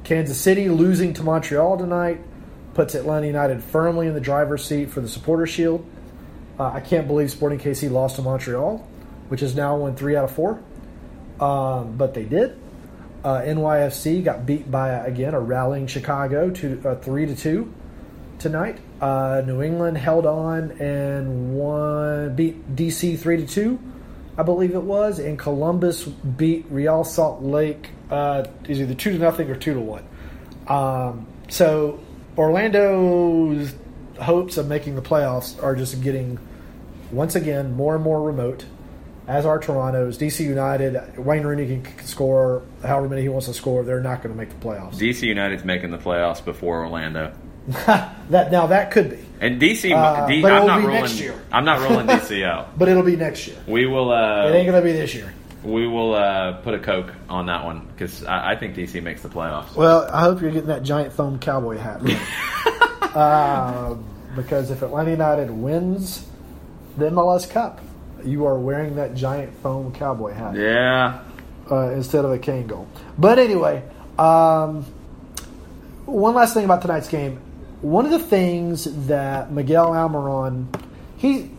Kansas 0.05 0.39
City 0.39 0.69
losing 0.69 1.13
to 1.15 1.23
Montreal 1.23 1.77
tonight 1.77 2.21
puts 2.75 2.95
Atlanta 2.95 3.27
United 3.27 3.63
firmly 3.63 4.07
in 4.07 4.15
the 4.15 4.21
driver's 4.21 4.65
seat 4.65 4.91
for 4.91 5.01
the 5.01 5.09
Supporter 5.09 5.47
Shield. 5.47 5.85
Uh, 6.59 6.71
I 6.75 6.81
can't 6.81 7.07
believe 7.07 7.31
Sporting 7.31 7.59
KC 7.59 7.91
lost 7.91 8.17
to 8.17 8.23
Montreal, 8.23 8.87
which 9.29 9.41
has 9.41 9.55
now 9.55 9.77
won 9.77 9.95
three 9.97 10.17
out 10.17 10.25
of 10.25 10.31
four, 10.31 10.61
um, 11.41 11.97
but 11.97 12.15
they 12.15 12.25
did. 12.25 12.57
Uh, 13.25 13.41
NYFC 13.43 14.25
got 14.25 14.47
beat 14.47 14.71
by 14.71 14.91
again 14.91 15.35
a 15.35 15.41
rallying 15.41 15.87
Chicago 15.87 16.51
to 16.51 16.81
uh, 16.85 16.95
three 16.97 17.27
to 17.27 17.35
two 17.37 17.73
tonight. 18.39 18.79
Uh, 19.01 19.43
New 19.45 19.61
England 19.63 19.99
held 19.99 20.25
on 20.25 20.71
and 20.81 21.55
won 21.55 22.35
beat 22.35 22.75
DC 22.77 23.19
three 23.19 23.37
to 23.37 23.47
two, 23.47 23.79
I 24.37 24.43
believe 24.43 24.75
it 24.75 24.83
was, 24.83 25.19
and 25.19 25.39
Columbus 25.39 26.05
beat 26.05 26.65
Real 26.71 27.05
Salt 27.05 27.43
Lake 27.43 27.91
uh, 28.11 28.45
is 28.69 28.81
either 28.81 28.95
two 28.95 29.13
to 29.13 29.19
nothing 29.19 29.51
or 29.51 29.55
two 29.57 29.75
to 29.75 29.81
one. 29.81 30.05
Um, 30.67 31.27
so 31.49 32.01
Orlando's 32.37 33.75
hopes 34.21 34.57
of 34.57 34.67
making 34.69 34.95
the 34.97 35.03
playoffs 35.03 35.63
are 35.63 35.75
just 35.75 36.01
getting 36.03 36.39
once 37.13 37.35
again 37.35 37.73
more 37.75 37.95
and 37.95 38.05
more 38.05 38.23
remote. 38.23 38.65
As 39.27 39.45
are 39.45 39.59
Toronto's, 39.59 40.17
DC 40.17 40.41
United, 40.43 41.19
Wayne 41.19 41.43
Rooney 41.43 41.67
can, 41.67 42.07
score 42.07 42.63
however 42.83 43.11
many 43.11 43.21
he 43.23 43.29
wants 43.29 43.47
to 43.47 43.53
score. 43.53 43.83
They're 43.85 44.01
not 44.01 44.23
going 44.23 44.35
to 44.35 44.39
make 44.39 44.49
the 44.49 44.67
playoffs. 44.67 44.95
DC 44.95 45.23
United's 45.23 45.65
making 45.65 45.91
the 45.91 45.99
playoffs 45.99 46.43
before 46.43 46.83
Orlando. 46.83 47.35
that 47.87 48.51
now 48.51 48.67
that 48.69 48.91
could 48.91 49.11
be, 49.11 49.19
And 49.43 49.61
DC, 49.61 49.95
Uh, 49.95 50.27
D, 50.27 50.41
but 50.41 50.51
I'm 50.53 50.57
it'll 50.63 50.69
not 50.69 50.79
be 50.81 50.87
rolling. 50.87 51.03
next 51.03 51.21
year. 51.21 51.35
I'm 51.53 51.67
not 51.67 51.81
rolling 51.81 52.07
DC 52.07 52.43
out. 52.43 52.79
but 52.79 52.89
it'll 52.89 53.03
be 53.03 53.17
next 53.17 53.47
year. 53.47 53.59
We 53.67 53.85
will. 53.87 54.11
Uh, 54.11 54.49
It 54.49 54.55
ain't 54.55 54.67
gonna 54.67 54.81
be 54.81 54.93
this 54.93 55.15
year. 55.15 55.35
We 55.65 55.87
will 55.87 56.15
uh, 56.15 56.53
put 56.63 56.75
a 56.75 56.79
Coke 56.79 57.13
on 57.29 57.47
that 57.47 57.65
one 57.65 57.87
because 57.87 58.25
I, 58.25 58.53
I 58.53 58.57
think 58.57 58.75
DC 58.77 59.03
makes 59.03 59.23
the 59.23 59.29
playoffs. 59.29 59.75
Well, 59.75 60.09
I 60.13 60.21
hope 60.23 60.41
you're 60.41 60.51
getting 60.51 60.69
that 60.69 60.83
giant 60.83 61.13
foam 61.13 61.39
cowboy 61.39 61.79
hat. 61.79 62.01
uh, 63.15 63.95
because 64.37 64.71
if 64.71 64.83
Atlanta 64.83 65.11
United 65.11 65.51
wins 65.51 66.27
the 66.97 67.11
MLS 67.11 67.49
Cup, 67.49 67.81
you 68.25 68.47
are 68.47 68.59
wearing 68.59 68.97
that 68.97 69.15
giant 69.15 69.55
foam 69.63 69.93
cowboy 69.93 70.33
hat 70.33 70.55
Yeah. 70.57 71.21
uh, 71.71 71.91
instead 71.91 72.25
of 72.25 72.33
a 72.33 72.39
cane 72.39 72.67
goal. 72.67 72.87
But 73.17 73.39
anyway, 73.39 73.83
um, 74.19 74.85
one 76.07 76.35
last 76.35 76.55
thing 76.55 76.65
about 76.65 76.83
tonight's 76.83 77.09
game. 77.09 77.41
One 77.81 78.05
of 78.07 78.11
the 78.11 78.19
things 78.19 79.07
that 79.07 79.53
Miguel 79.53 79.91
Almiron, 79.91 80.67
he 81.17 81.51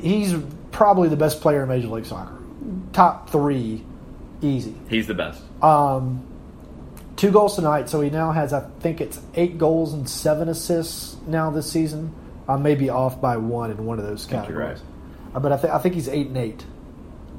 he's 0.00 0.34
probably 0.72 1.08
the 1.08 1.16
best 1.16 1.40
player 1.40 1.62
in 1.62 1.68
Major 1.68 1.86
League 1.88 2.06
Soccer, 2.06 2.36
top 2.92 3.30
three, 3.30 3.84
easy. 4.40 4.74
He's 4.88 5.06
the 5.06 5.14
best. 5.14 5.42
Um, 5.62 6.26
two 7.16 7.30
goals 7.30 7.56
tonight, 7.56 7.88
so 7.88 8.00
he 8.00 8.10
now 8.10 8.32
has 8.32 8.52
I 8.52 8.60
think 8.80 9.00
it's 9.00 9.20
eight 9.34 9.58
goals 9.58 9.92
and 9.94 10.08
seven 10.08 10.48
assists 10.48 11.16
now 11.26 11.50
this 11.50 11.70
season. 11.70 12.14
I 12.48 12.56
may 12.56 12.74
be 12.74 12.90
off 12.90 13.20
by 13.20 13.36
one 13.36 13.70
in 13.70 13.84
one 13.86 13.98
of 13.98 14.04
those 14.06 14.24
categories, 14.26 14.82
Uh, 15.34 15.40
but 15.40 15.52
I, 15.52 15.56
th- 15.56 15.72
I 15.72 15.78
think 15.78 15.94
he's 15.94 16.08
eight 16.08 16.26
and 16.28 16.36
eight. 16.36 16.64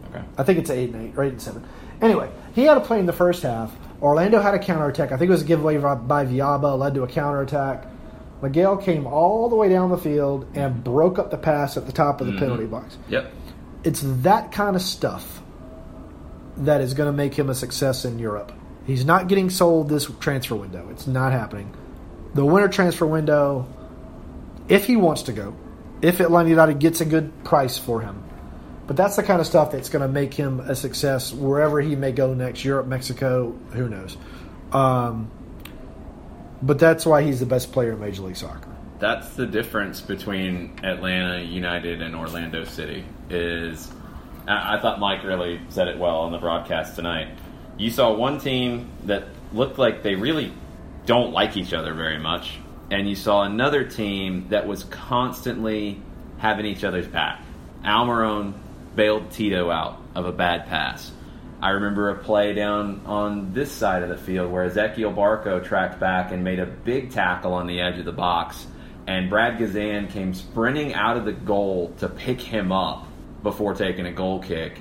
Okay. 0.09 0.23
I 0.37 0.43
think 0.43 0.59
it's 0.59 0.69
eight 0.69 0.93
and 0.93 1.09
eight, 1.09 1.17
or 1.17 1.23
eight 1.23 1.33
and 1.33 1.41
seven. 1.41 1.63
Anyway, 2.01 2.29
he 2.53 2.63
had 2.63 2.77
a 2.77 2.81
play 2.81 2.99
in 2.99 3.05
the 3.05 3.13
first 3.13 3.43
half. 3.43 3.75
Orlando 4.01 4.41
had 4.41 4.53
a 4.53 4.59
counterattack. 4.59 5.11
I 5.11 5.17
think 5.17 5.29
it 5.29 5.31
was 5.31 5.41
a 5.43 5.45
giveaway 5.45 5.77
by, 5.77 5.95
by 5.95 6.25
Villalba, 6.25 6.77
led 6.77 6.93
to 6.95 7.03
a 7.03 7.07
counterattack. 7.07 7.85
Miguel 8.41 8.77
came 8.77 9.05
all 9.05 9.49
the 9.49 9.55
way 9.55 9.69
down 9.69 9.89
the 9.91 9.97
field 9.97 10.47
and 10.55 10.83
broke 10.83 11.19
up 11.19 11.29
the 11.29 11.37
pass 11.37 11.77
at 11.77 11.85
the 11.85 11.91
top 11.91 12.21
of 12.21 12.27
the 12.27 12.33
penalty 12.39 12.65
box. 12.65 12.97
Yep. 13.09 13.31
It's 13.83 14.01
that 14.23 14.51
kind 14.51 14.75
of 14.75 14.81
stuff 14.81 15.41
that 16.57 16.81
is 16.81 16.93
going 16.93 17.07
to 17.07 17.15
make 17.15 17.33
him 17.33 17.49
a 17.49 17.55
success 17.55 18.05
in 18.05 18.19
Europe. 18.19 18.51
He's 18.85 19.05
not 19.05 19.27
getting 19.27 19.49
sold 19.49 19.89
this 19.89 20.09
transfer 20.19 20.55
window. 20.55 20.87
It's 20.91 21.07
not 21.07 21.31
happening. 21.31 21.75
The 22.33 22.45
winter 22.45 22.67
transfer 22.67 23.05
window, 23.05 23.67
if 24.67 24.85
he 24.85 24.95
wants 24.95 25.23
to 25.23 25.33
go, 25.33 25.55
if 26.01 26.19
Atlanta 26.19 26.49
United 26.49 26.79
gets 26.79 27.01
a 27.01 27.05
good 27.05 27.43
price 27.43 27.77
for 27.77 28.01
him, 28.01 28.23
but 28.87 28.97
that's 28.97 29.15
the 29.15 29.23
kind 29.23 29.39
of 29.39 29.47
stuff 29.47 29.71
that's 29.71 29.89
going 29.89 30.01
to 30.01 30.07
make 30.07 30.33
him 30.33 30.59
a 30.59 30.75
success 30.75 31.31
wherever 31.31 31.79
he 31.79 31.95
may 31.95 32.11
go 32.11 32.33
next. 32.33 32.65
Europe, 32.65 32.87
Mexico, 32.87 33.51
who 33.71 33.87
knows? 33.87 34.17
Um, 34.71 35.31
but 36.61 36.79
that's 36.79 37.05
why 37.05 37.23
he's 37.23 37.39
the 37.39 37.45
best 37.45 37.71
player 37.71 37.93
in 37.93 37.99
Major 37.99 38.23
League 38.23 38.35
Soccer. 38.35 38.67
That's 39.01 39.31
the 39.31 39.47
difference 39.47 39.99
between 39.99 40.79
Atlanta 40.83 41.41
United 41.41 42.03
and 42.03 42.15
Orlando 42.15 42.63
City. 42.65 43.03
Is 43.31 43.91
I, 44.47 44.75
I 44.75 44.79
thought 44.79 44.99
Mike 44.99 45.23
really 45.23 45.59
said 45.69 45.87
it 45.87 45.97
well 45.97 46.17
on 46.17 46.31
the 46.31 46.37
broadcast 46.37 46.95
tonight. 46.95 47.29
You 47.79 47.89
saw 47.89 48.13
one 48.13 48.39
team 48.39 48.91
that 49.05 49.23
looked 49.53 49.79
like 49.79 50.03
they 50.03 50.13
really 50.13 50.53
don't 51.07 51.31
like 51.31 51.57
each 51.57 51.73
other 51.73 51.95
very 51.95 52.19
much, 52.19 52.59
and 52.91 53.09
you 53.09 53.15
saw 53.15 53.41
another 53.41 53.83
team 53.83 54.49
that 54.49 54.67
was 54.67 54.83
constantly 54.83 55.99
having 56.37 56.67
each 56.67 56.83
other's 56.83 57.07
back. 57.07 57.41
Almiron 57.83 58.53
bailed 58.95 59.31
Tito 59.31 59.71
out 59.71 59.99
of 60.13 60.27
a 60.27 60.31
bad 60.31 60.67
pass. 60.67 61.11
I 61.59 61.69
remember 61.69 62.09
a 62.09 62.15
play 62.19 62.53
down 62.53 63.01
on 63.07 63.53
this 63.53 63.71
side 63.71 64.03
of 64.03 64.09
the 64.09 64.17
field 64.17 64.51
where 64.51 64.69
Ezequiel 64.69 65.15
Barco 65.15 65.63
tracked 65.63 65.99
back 65.99 66.31
and 66.31 66.43
made 66.43 66.59
a 66.59 66.67
big 66.67 67.11
tackle 67.11 67.53
on 67.53 67.65
the 67.65 67.81
edge 67.81 67.97
of 67.97 68.05
the 68.05 68.11
box, 68.11 68.67
and 69.07 69.29
Brad 69.29 69.59
Guzan 69.59 70.09
came 70.09 70.33
sprinting 70.33 70.93
out 70.93 71.17
of 71.17 71.25
the 71.25 71.31
goal 71.31 71.93
to 71.99 72.07
pick 72.07 72.41
him 72.41 72.71
up 72.71 73.07
before 73.43 73.73
taking 73.73 74.05
a 74.05 74.11
goal 74.11 74.39
kick. 74.39 74.79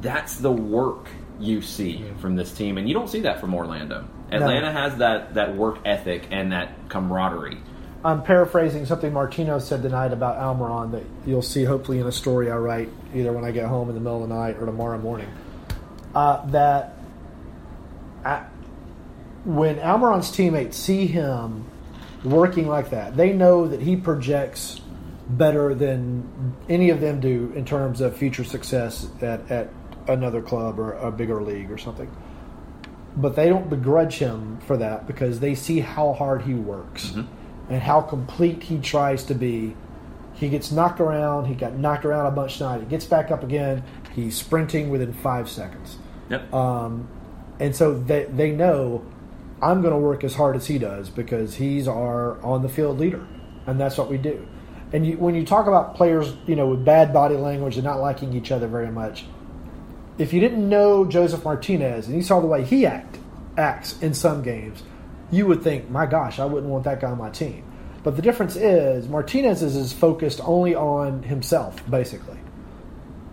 That's 0.00 0.36
the 0.36 0.52
work 0.52 1.08
you 1.38 1.62
see 1.62 2.04
from 2.18 2.36
this 2.36 2.52
team, 2.52 2.78
and 2.78 2.88
you 2.88 2.94
don't 2.94 3.08
see 3.08 3.20
that 3.20 3.40
from 3.40 3.54
Orlando. 3.54 4.06
Atlanta 4.30 4.72
has 4.72 4.96
that, 4.96 5.34
that 5.34 5.56
work 5.56 5.78
ethic 5.84 6.28
and 6.30 6.52
that 6.52 6.88
camaraderie. 6.88 7.58
I'm 8.04 8.22
paraphrasing 8.22 8.86
something 8.86 9.12
Martino 9.12 9.58
said 9.60 9.82
tonight 9.82 10.12
about 10.12 10.38
Almiron 10.38 10.90
that 10.92 11.04
you'll 11.24 11.42
see 11.42 11.62
hopefully 11.62 12.00
in 12.00 12.06
a 12.06 12.12
story 12.12 12.50
I 12.50 12.56
write 12.56 12.88
either 13.14 13.32
when 13.32 13.44
I 13.44 13.52
get 13.52 13.66
home 13.66 13.88
in 13.88 13.94
the 13.94 14.00
middle 14.00 14.22
of 14.22 14.28
the 14.28 14.34
night 14.34 14.56
or 14.58 14.66
tomorrow 14.66 14.98
morning. 14.98 15.28
Uh, 16.14 16.44
that 16.46 16.96
I, 18.24 18.44
when 19.44 19.76
Almiron's 19.76 20.32
teammates 20.32 20.76
see 20.76 21.06
him 21.06 21.64
working 22.24 22.68
like 22.68 22.90
that, 22.90 23.16
they 23.16 23.32
know 23.32 23.66
that 23.68 23.80
he 23.80 23.96
projects 23.96 24.80
better 25.28 25.74
than 25.74 26.54
any 26.68 26.90
of 26.90 27.00
them 27.00 27.20
do 27.20 27.52
in 27.54 27.64
terms 27.64 28.00
of 28.00 28.16
future 28.16 28.44
success 28.44 29.08
at, 29.20 29.50
at 29.50 29.70
another 30.08 30.42
club 30.42 30.78
or 30.78 30.92
a 30.94 31.10
bigger 31.10 31.42
league 31.42 31.70
or 31.70 31.78
something. 31.78 32.10
But 33.16 33.36
they 33.36 33.48
don't 33.48 33.68
begrudge 33.68 34.14
him 34.14 34.58
for 34.66 34.76
that 34.78 35.06
because 35.06 35.40
they 35.40 35.54
see 35.54 35.80
how 35.80 36.12
hard 36.12 36.42
he 36.42 36.54
works 36.54 37.12
and 37.68 37.82
how 37.82 38.00
complete 38.00 38.62
he 38.62 38.78
tries 38.78 39.24
to 39.24 39.34
be. 39.34 39.76
He 40.34 40.48
gets 40.48 40.72
knocked 40.72 41.00
around. 41.00 41.44
He 41.44 41.54
got 41.54 41.74
knocked 41.74 42.04
around 42.04 42.26
a 42.26 42.30
bunch 42.30 42.58
tonight. 42.58 42.80
He 42.80 42.86
gets 42.86 43.04
back 43.04 43.30
up 43.30 43.42
again. 43.42 43.84
He's 44.14 44.36
sprinting 44.36 44.90
within 44.90 45.12
five 45.12 45.48
seconds. 45.48 45.98
Yep. 46.30 46.52
Um, 46.52 47.08
and 47.60 47.76
so 47.76 47.98
they, 47.98 48.24
they 48.24 48.50
know 48.50 49.04
I'm 49.62 49.80
going 49.80 49.94
to 49.94 49.98
work 49.98 50.24
as 50.24 50.34
hard 50.34 50.56
as 50.56 50.66
he 50.66 50.78
does 50.78 51.08
because 51.08 51.54
he's 51.54 51.86
our 51.86 52.42
on 52.42 52.62
the 52.62 52.68
field 52.68 52.98
leader, 52.98 53.24
and 53.66 53.80
that's 53.80 53.96
what 53.96 54.10
we 54.10 54.18
do. 54.18 54.46
And 54.92 55.06
you, 55.06 55.16
when 55.16 55.36
you 55.36 55.46
talk 55.46 55.68
about 55.68 55.94
players, 55.94 56.34
you 56.46 56.56
know, 56.56 56.66
with 56.66 56.84
bad 56.84 57.12
body 57.12 57.36
language 57.36 57.76
and 57.76 57.84
not 57.84 58.00
liking 58.00 58.34
each 58.34 58.50
other 58.50 58.66
very 58.66 58.90
much, 58.90 59.24
if 60.18 60.32
you 60.32 60.40
didn't 60.40 60.68
know 60.68 61.04
Josef 61.04 61.44
Martinez 61.44 62.08
and 62.08 62.16
you 62.16 62.22
saw 62.22 62.40
the 62.40 62.46
way 62.46 62.64
he 62.64 62.84
act 62.84 63.18
acts 63.56 63.98
in 64.02 64.14
some 64.14 64.42
games, 64.42 64.82
you 65.30 65.46
would 65.46 65.62
think, 65.62 65.88
my 65.88 66.06
gosh, 66.06 66.38
I 66.38 66.44
wouldn't 66.44 66.70
want 66.70 66.84
that 66.84 67.00
guy 67.00 67.10
on 67.10 67.18
my 67.18 67.30
team. 67.30 67.64
But 68.02 68.16
the 68.16 68.22
difference 68.22 68.56
is 68.56 69.08
Martinez 69.08 69.62
is, 69.62 69.76
is 69.76 69.92
focused 69.92 70.40
only 70.42 70.74
on 70.74 71.22
himself, 71.22 71.88
basically, 71.88 72.38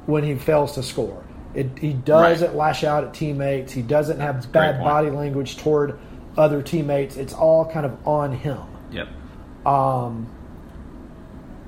when 0.05 0.23
he 0.23 0.35
fails 0.35 0.75
to 0.75 0.83
score. 0.83 1.23
It, 1.55 1.79
he 1.79 1.93
doesn't 1.93 2.55
lash 2.55 2.83
out 2.83 3.03
at 3.03 3.15
teammates. 3.15 3.73
He 3.73 3.81
doesn't 3.81 4.19
have 4.19 4.43
great 4.43 4.53
bad 4.53 4.83
body 4.83 5.09
language 5.09 5.57
toward 5.57 5.99
other 6.39 6.61
teammates. 6.61 7.17
It's 7.17 7.33
all 7.33 7.65
kind 7.65 7.85
of 7.85 8.07
on 8.07 8.31
him. 8.31 8.59
Yep. 8.91 9.07
Um, 9.67 10.27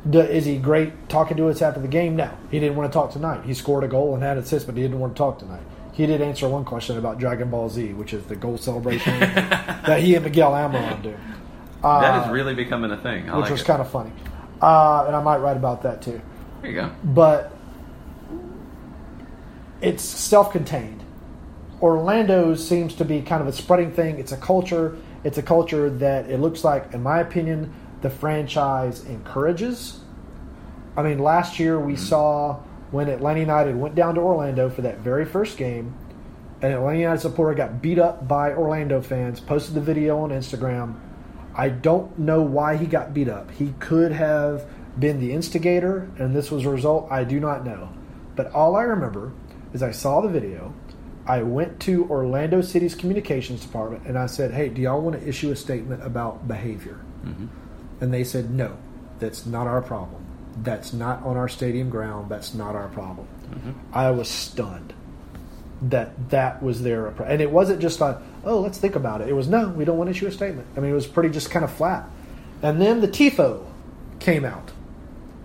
d- 0.09 0.19
is 0.19 0.45
he 0.45 0.57
great 0.57 1.09
talking 1.09 1.37
to 1.37 1.49
us 1.49 1.61
after 1.61 1.79
the 1.81 1.87
game? 1.87 2.15
No, 2.15 2.31
he 2.49 2.59
didn't 2.59 2.77
want 2.77 2.91
to 2.91 2.93
talk 2.97 3.11
tonight. 3.11 3.43
He 3.45 3.53
scored 3.53 3.83
a 3.83 3.87
goal 3.87 4.13
and 4.15 4.23
had 4.23 4.37
an 4.37 4.43
assist, 4.43 4.65
but 4.65 4.75
he 4.75 4.81
didn't 4.81 4.99
want 4.99 5.13
to 5.13 5.17
talk 5.17 5.39
tonight. 5.39 5.61
He 5.93 6.05
did 6.05 6.21
answer 6.21 6.47
one 6.47 6.63
question 6.63 6.97
about 6.97 7.19
Dragon 7.19 7.49
Ball 7.49 7.69
Z, 7.69 7.93
which 7.93 8.13
is 8.13 8.23
the 8.25 8.35
goal 8.35 8.57
celebration 8.57 9.19
that 9.19 9.99
he 10.01 10.15
and 10.15 10.23
Miguel 10.23 10.51
Almiron 10.53 11.03
do, 11.03 11.17
that 11.81 12.25
is 12.25 12.31
really 12.31 12.53
becoming 12.53 12.91
a 12.91 12.97
thing. 12.97 13.29
I 13.29 13.35
which 13.35 13.43
like 13.43 13.51
was 13.51 13.61
it. 13.61 13.65
kind 13.65 13.81
of 13.81 13.89
funny. 13.89 14.11
Uh, 14.61 15.03
and 15.07 15.15
I 15.15 15.21
might 15.21 15.37
write 15.37 15.57
about 15.57 15.81
that 15.83 16.01
too. 16.01 16.21
There 16.61 16.71
you 16.71 16.75
go. 16.79 16.91
But 17.03 17.51
it's 19.81 20.03
self-contained. 20.03 21.00
Orlando 21.81 22.53
seems 22.53 22.93
to 22.95 23.05
be 23.05 23.21
kind 23.21 23.41
of 23.41 23.47
a 23.47 23.53
spreading 23.53 23.91
thing. 23.91 24.19
It's 24.19 24.31
a 24.31 24.37
culture. 24.37 24.97
It's 25.23 25.37
a 25.37 25.43
culture 25.43 25.89
that 25.89 26.29
it 26.29 26.39
looks 26.39 26.63
like, 26.63 26.93
in 26.93 27.01
my 27.01 27.19
opinion, 27.19 27.73
the 28.01 28.09
franchise 28.09 29.03
encourages. 29.05 29.99
I 30.95 31.03
mean, 31.03 31.19
last 31.19 31.59
year 31.59 31.79
we 31.79 31.93
mm-hmm. 31.93 32.03
saw 32.03 32.59
when 32.91 33.07
Atlanta 33.07 33.39
United 33.39 33.75
went 33.75 33.95
down 33.95 34.15
to 34.15 34.21
Orlando 34.21 34.69
for 34.69 34.81
that 34.81 34.99
very 34.99 35.25
first 35.25 35.57
game, 35.57 35.95
an 36.61 36.71
Atlanta 36.71 36.99
United 36.99 37.21
supporter 37.21 37.55
got 37.55 37.81
beat 37.81 37.97
up 37.97 38.27
by 38.27 38.53
Orlando 38.53 39.01
fans, 39.01 39.39
posted 39.39 39.73
the 39.73 39.81
video 39.81 40.19
on 40.19 40.29
Instagram. 40.29 40.99
I 41.55 41.69
don't 41.69 42.17
know 42.19 42.41
why 42.41 42.77
he 42.77 42.85
got 42.85 43.13
beat 43.13 43.27
up. 43.27 43.49
He 43.51 43.73
could 43.79 44.11
have 44.11 44.65
been 44.99 45.19
the 45.19 45.31
instigator, 45.31 46.11
and 46.17 46.35
this 46.35 46.51
was 46.51 46.65
a 46.65 46.69
result. 46.69 47.07
I 47.09 47.23
do 47.23 47.39
not 47.39 47.65
know. 47.65 47.89
But 48.35 48.51
all 48.53 48.75
I 48.75 48.83
remember 48.83 49.31
is 49.73 49.81
I 49.81 49.91
saw 49.91 50.21
the 50.21 50.29
video. 50.29 50.73
I 51.25 51.43
went 51.43 51.79
to 51.81 52.07
Orlando 52.09 52.61
City's 52.61 52.95
communications 52.95 53.61
department 53.61 54.05
and 54.05 54.17
I 54.17 54.25
said, 54.25 54.51
Hey, 54.51 54.69
do 54.69 54.81
y'all 54.81 55.01
want 55.01 55.19
to 55.19 55.27
issue 55.27 55.51
a 55.51 55.55
statement 55.55 56.03
about 56.03 56.47
behavior? 56.47 56.99
Mm-hmm. 57.25 57.47
And 58.01 58.13
they 58.13 58.23
said, 58.23 58.49
No, 58.51 58.77
that's 59.19 59.45
not 59.45 59.67
our 59.67 59.81
problem. 59.81 60.25
That's 60.57 60.93
not 60.93 61.23
on 61.23 61.37
our 61.37 61.47
stadium 61.47 61.89
ground. 61.89 62.29
That's 62.29 62.53
not 62.53 62.75
our 62.75 62.87
problem. 62.89 63.27
Mm-hmm. 63.51 63.71
I 63.93 64.11
was 64.11 64.27
stunned 64.27 64.93
that 65.81 66.29
that 66.29 66.61
was 66.61 66.83
their 66.83 67.07
approach. 67.07 67.27
And 67.29 67.41
it 67.41 67.51
wasn't 67.51 67.81
just 67.81 67.99
like, 67.99 68.17
oh, 68.43 68.59
let's 68.59 68.77
think 68.77 68.95
about 68.95 69.21
it. 69.21 69.29
It 69.29 69.33
was, 69.33 69.47
no, 69.47 69.69
we 69.69 69.85
don't 69.85 69.97
want 69.97 70.09
to 70.09 70.11
issue 70.11 70.27
a 70.27 70.31
statement. 70.31 70.67
I 70.77 70.79
mean, 70.79 70.91
it 70.91 70.95
was 70.95 71.07
pretty 71.07 71.29
just 71.29 71.49
kind 71.49 71.65
of 71.65 71.71
flat. 71.71 72.07
And 72.61 72.79
then 72.79 73.01
the 73.01 73.07
TIFO 73.07 73.65
came 74.19 74.45
out. 74.45 74.67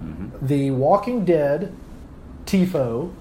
Mm-hmm. 0.03 0.47
The 0.47 0.71
Walking 0.73 1.25
Dead 1.25 1.75
TIFO, 2.45 3.13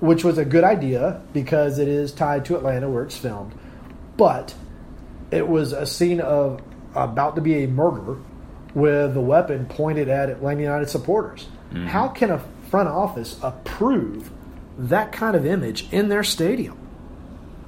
which 0.00 0.24
was 0.24 0.38
a 0.38 0.44
good 0.44 0.64
idea 0.64 1.22
because 1.32 1.78
it 1.78 1.88
is 1.88 2.12
tied 2.12 2.44
to 2.46 2.56
Atlanta 2.56 2.88
where 2.88 3.04
it's 3.04 3.16
filmed. 3.16 3.54
But 4.16 4.54
it 5.30 5.48
was 5.48 5.72
a 5.72 5.86
scene 5.86 6.20
of 6.20 6.62
about 6.94 7.34
to 7.36 7.40
be 7.40 7.64
a 7.64 7.68
murder 7.68 8.18
with 8.74 9.14
the 9.14 9.20
weapon 9.20 9.66
pointed 9.66 10.08
at 10.08 10.28
Atlanta 10.28 10.62
United 10.62 10.90
supporters. 10.90 11.46
Mm-hmm. 11.70 11.86
How 11.86 12.08
can 12.08 12.30
a 12.30 12.38
front 12.70 12.88
office 12.88 13.38
approve 13.42 14.30
that 14.78 15.12
kind 15.12 15.36
of 15.36 15.46
image 15.46 15.92
in 15.92 16.08
their 16.08 16.24
stadium? 16.24 16.78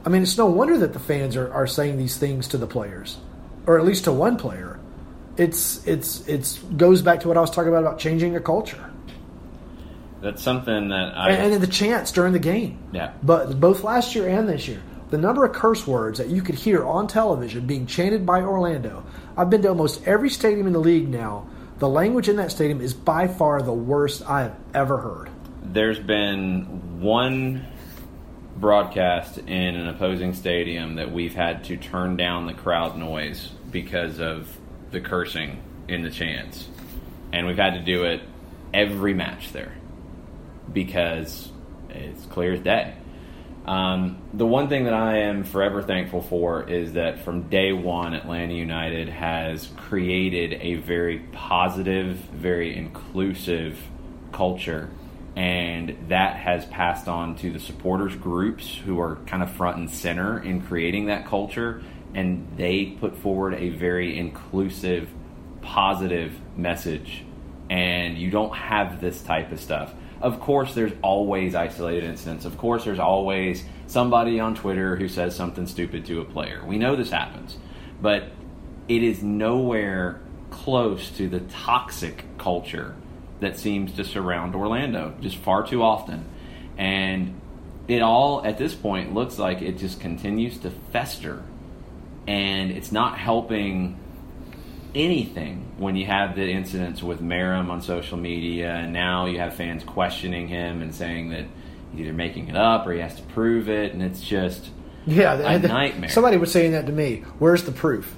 I 0.05 0.09
mean, 0.09 0.23
it's 0.23 0.39
no 0.39 0.47
wonder 0.47 0.79
that 0.79 0.93
the 0.93 1.01
fans 1.01 1.37
are, 1.37 1.53
are 1.53 1.67
saying 1.67 1.99
these 1.99 2.17
things 2.17 2.49
to 2.49 2.59
the 2.59 2.67
players, 2.67 3.17
or 3.67 3.79
at 3.79 3.85
least 3.85 4.05
to 4.05 4.12
one 4.12 4.37
player. 4.37 4.79
It's 5.37 5.87
it's 5.87 6.27
it's 6.27 6.59
goes 6.59 7.03
back 7.03 7.21
to 7.21 7.29
what 7.29 7.37
I 7.37 7.41
was 7.41 7.51
talking 7.51 7.69
about 7.69 7.83
about 7.83 7.99
changing 7.99 8.37
a 8.37 8.41
culture 8.41 8.91
That's 10.27 10.43
something 10.43 10.89
that 10.89 11.17
I. 11.17 11.31
and, 11.31 11.55
and 11.55 11.62
the 11.62 11.69
chants 11.69 12.11
during 12.11 12.33
the 12.33 12.41
game. 12.41 12.81
yeah. 12.91 13.12
But 13.23 13.61
both 13.61 13.85
last 13.85 14.17
year 14.17 14.27
and 14.27 14.49
this 14.49 14.67
year, 14.67 14.83
the 15.09 15.19
number 15.19 15.45
of 15.45 15.55
curse 15.55 15.87
words 15.87 16.19
that 16.19 16.27
you 16.27 16.43
could 16.43 16.57
hear 16.57 16.85
on 16.85 17.07
television 17.07 17.65
being 17.65 17.87
chanted 17.87 18.27
by 18.27 18.41
Orlando. 18.41 19.05
I've 19.37 19.51
been 19.51 19.62
to 19.62 19.69
almost 19.69 20.05
every 20.05 20.31
stadium 20.31 20.67
in 20.67 20.73
the 20.73 20.81
league 20.81 21.09
now. 21.09 21.47
The 21.79 21.89
language 21.89 22.29
in 22.29 22.35
that 22.37 22.51
stadium 22.51 22.81
is 22.81 22.93
by 22.93 23.29
far 23.29 23.62
the 23.62 23.73
worst 23.73 24.29
I 24.29 24.43
have 24.43 24.57
ever 24.75 24.97
heard. 24.97 25.31
There's 25.62 26.01
been 26.01 27.01
one 27.01 27.65
broadcast 28.57 29.39
in 29.39 29.77
an 29.77 29.87
opposing 29.87 30.35
stadium 30.35 30.97
that 30.97 31.12
we've 31.12 31.37
had 31.37 31.62
to 31.67 31.77
turn 31.77 32.17
down 32.17 32.47
the 32.47 32.55
crowd 32.55 32.99
noise 32.99 33.53
because 33.71 34.19
of 34.19 34.49
the 34.91 35.01
cursing 35.01 35.62
in 35.87 36.03
the 36.03 36.11
chants. 36.11 36.67
And 37.33 37.47
we've 37.47 37.57
had 37.57 37.75
to 37.75 37.81
do 37.85 38.03
it 38.03 38.23
every 38.75 39.15
match 39.15 39.53
there 39.53 39.73
because 40.72 41.50
it's 41.90 42.24
clear 42.26 42.52
as 42.52 42.61
day. 42.61 42.94
Um, 43.66 44.18
the 44.33 44.46
one 44.46 44.68
thing 44.68 44.85
that 44.85 44.94
I 44.94 45.18
am 45.22 45.42
forever 45.42 45.83
thankful 45.83 46.22
for 46.22 46.68
is 46.68 46.92
that 46.92 47.24
from 47.24 47.48
day 47.48 47.72
one, 47.72 48.14
Atlanta 48.14 48.55
United 48.55 49.09
has 49.09 49.68
created 49.76 50.61
a 50.62 50.74
very 50.76 51.18
positive, 51.33 52.16
very 52.16 52.76
inclusive 52.76 53.76
culture. 54.31 54.88
And 55.35 55.96
that 56.09 56.37
has 56.37 56.64
passed 56.66 57.09
on 57.09 57.37
to 57.37 57.50
the 57.50 57.59
supporters 57.59 58.14
groups 58.14 58.72
who 58.74 59.00
are 59.00 59.16
kind 59.26 59.42
of 59.42 59.50
front 59.50 59.79
and 59.79 59.90
center 59.90 60.38
in 60.38 60.62
creating 60.62 61.07
that 61.07 61.26
culture. 61.26 61.83
And 62.14 62.46
they 62.57 62.87
put 63.00 63.16
forward 63.16 63.55
a 63.55 63.70
very 63.70 64.16
inclusive, 64.16 65.11
positive 65.61 66.33
message. 66.57 67.24
And 67.68 68.16
you 68.16 68.31
don't 68.31 68.55
have 68.55 69.00
this 69.00 69.20
type 69.22 69.50
of 69.50 69.61
stuff. 69.61 69.92
Of 70.27 70.41
course, 70.41 70.75
there's 70.75 70.91
always 71.03 71.55
isolated 71.55 72.03
incidents. 72.03 72.47
Of 72.47 72.59
course, 72.59 72.85
there's 72.85 72.99
always 72.99 73.65
somebody 73.87 74.41
on 74.41 74.57
Twitter 74.57 74.97
who 74.97 75.07
says 75.07 75.37
something 75.37 75.69
stupid 75.69 76.05
to 76.07 76.21
a 76.21 76.25
player. 76.25 76.65
We 76.67 76.79
know 76.79 76.97
this 76.97 77.12
happens. 77.12 77.57
But 78.03 78.25
it 78.89 79.05
is 79.05 79.23
nowhere 79.23 80.21
close 80.51 81.11
to 81.11 81.29
the 81.29 81.39
toxic 81.39 82.25
culture 82.39 82.97
that 83.39 83.57
seems 83.57 83.93
to 83.93 84.05
surround 84.05 84.57
Orlando 84.57 85.15
just 85.21 85.37
far 85.37 85.65
too 85.65 85.85
often. 85.85 86.25
And 86.77 87.41
it 87.87 88.03
all, 88.03 88.45
at 88.45 88.59
this 88.59 88.75
point, 88.75 89.15
looks 89.15 89.39
like 89.39 89.62
it 89.62 89.79
just 89.79 90.01
continues 90.01 90.59
to 90.59 90.73
fester. 90.91 91.45
And 92.27 92.73
it's 92.73 92.91
not 92.91 93.17
helping 93.17 93.97
anything 94.97 95.73
when 95.79 95.95
you 95.97 96.07
have 96.07 96.35
the 96.37 96.49
incidents 96.51 97.03
with 97.03 97.21
Meram 97.21 97.69
on 97.71 97.83
social 97.83 98.17
media, 98.17 98.71
and 98.75 98.93
now 98.93 99.27
you 99.27 99.39
have 99.39 99.55
fans 99.55 99.85
questioning 99.85 100.49
him 100.49 100.83
and 100.83 100.95
saying 100.95 101.31
that 101.31 101.45
he's 101.93 102.01
either 102.03 102.13
making 102.13 102.49
it 102.49 102.57
up 102.57 102.87
or 102.87 102.93
he 102.93 103.01
has 103.01 103.15
to 103.17 103.23
prove 103.23 103.69
it, 103.69 103.93
and 103.93 104.03
it's 104.03 104.21
just 104.21 104.71
Yeah, 105.07 105.35
a 105.35 105.59
th- 105.59 105.71
nightmare. 105.71 106.11
Somebody 106.11 106.37
was 106.39 106.51
saying 106.51 106.73
that 106.73 106.87
to 106.87 106.93
me. 106.93 107.23
Where's 107.39 107.65
the 107.65 107.73
proof? 107.73 108.15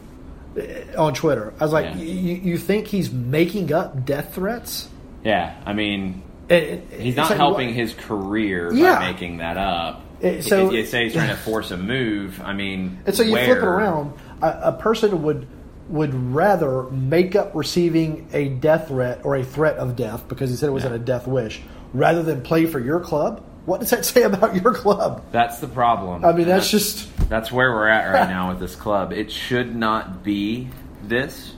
Uh, 0.57 0.63
On 1.03 1.13
Twitter, 1.15 1.53
I 1.61 1.65
was 1.65 1.73
like, 1.73 1.87
Yeah. 1.97 2.03
"You 2.03 2.57
think 2.59 2.87
he's 2.87 3.13
making 3.13 3.73
up 3.73 4.05
death 4.07 4.35
threats?" 4.35 4.89
yeah, 5.25 5.55
I 5.67 5.73
mean, 5.73 6.23
It- 6.49 6.85
it- 6.91 7.01
he's 7.01 7.17
not 7.17 7.29
like, 7.29 7.37
helping 7.39 7.67
what- 7.69 7.77
his 7.77 7.93
career 7.95 8.73
Yeah. 8.73 8.99
by 9.01 9.13
making 9.13 9.39
that 9.39 9.57
up. 9.59 10.03
It- 10.21 10.43
so- 10.45 10.71
you 10.73 10.85
say 10.87 11.05
he's 11.05 11.13
trying 11.13 11.29
to 11.29 11.37
force 11.51 11.71
a 11.71 11.77
move, 11.77 12.41
I 12.45 12.53
mean, 12.55 12.99
And 13.07 13.15
so 13.15 13.23
you 13.23 13.33
where? 13.33 13.45
flip 13.45 13.59
it 13.59 13.65
around. 13.65 14.13
A, 14.43 14.59
a 14.65 14.73
person 14.73 15.23
would 15.25 15.47
would 15.89 16.15
rather 16.15 16.85
make 16.85 17.35
up 17.35 17.55
receiving 17.55 18.29
a 18.33 18.49
death 18.49 18.89
threat 18.89 19.21
or 19.25 19.37
a 19.37 19.45
threat 19.45 19.77
of 19.77 19.97
death 19.97 20.29
because 20.29 20.51
he 20.51 20.57
said 20.57 20.69
it 20.69 20.73
wasn't 20.73 20.95
a 20.95 20.99
death 20.99 21.27
wish, 21.27 21.63
rather 21.93 22.23
than 22.23 22.43
play 22.43 22.67
for 22.67 22.79
your 22.79 23.01
club. 23.01 23.43
What 23.65 23.81
does 23.81 23.91
that 23.91 24.05
say 24.05 24.23
about 24.23 24.55
your 24.55 24.75
club? 24.75 25.25
That's 25.33 25.59
the 25.59 25.69
problem. 25.69 26.25
I 26.25 26.33
mean, 26.33 26.47
that's 26.47 26.71
just 26.71 27.29
That's 27.29 27.53
where 27.53 27.71
we're 27.73 27.89
at 27.89 28.11
right 28.13 28.29
now 28.29 28.49
with 28.51 28.61
this 28.61 28.75
club. 28.75 29.13
It 29.13 29.31
should 29.31 29.75
not 29.75 30.23
be 30.23 30.69
this. 31.03 31.55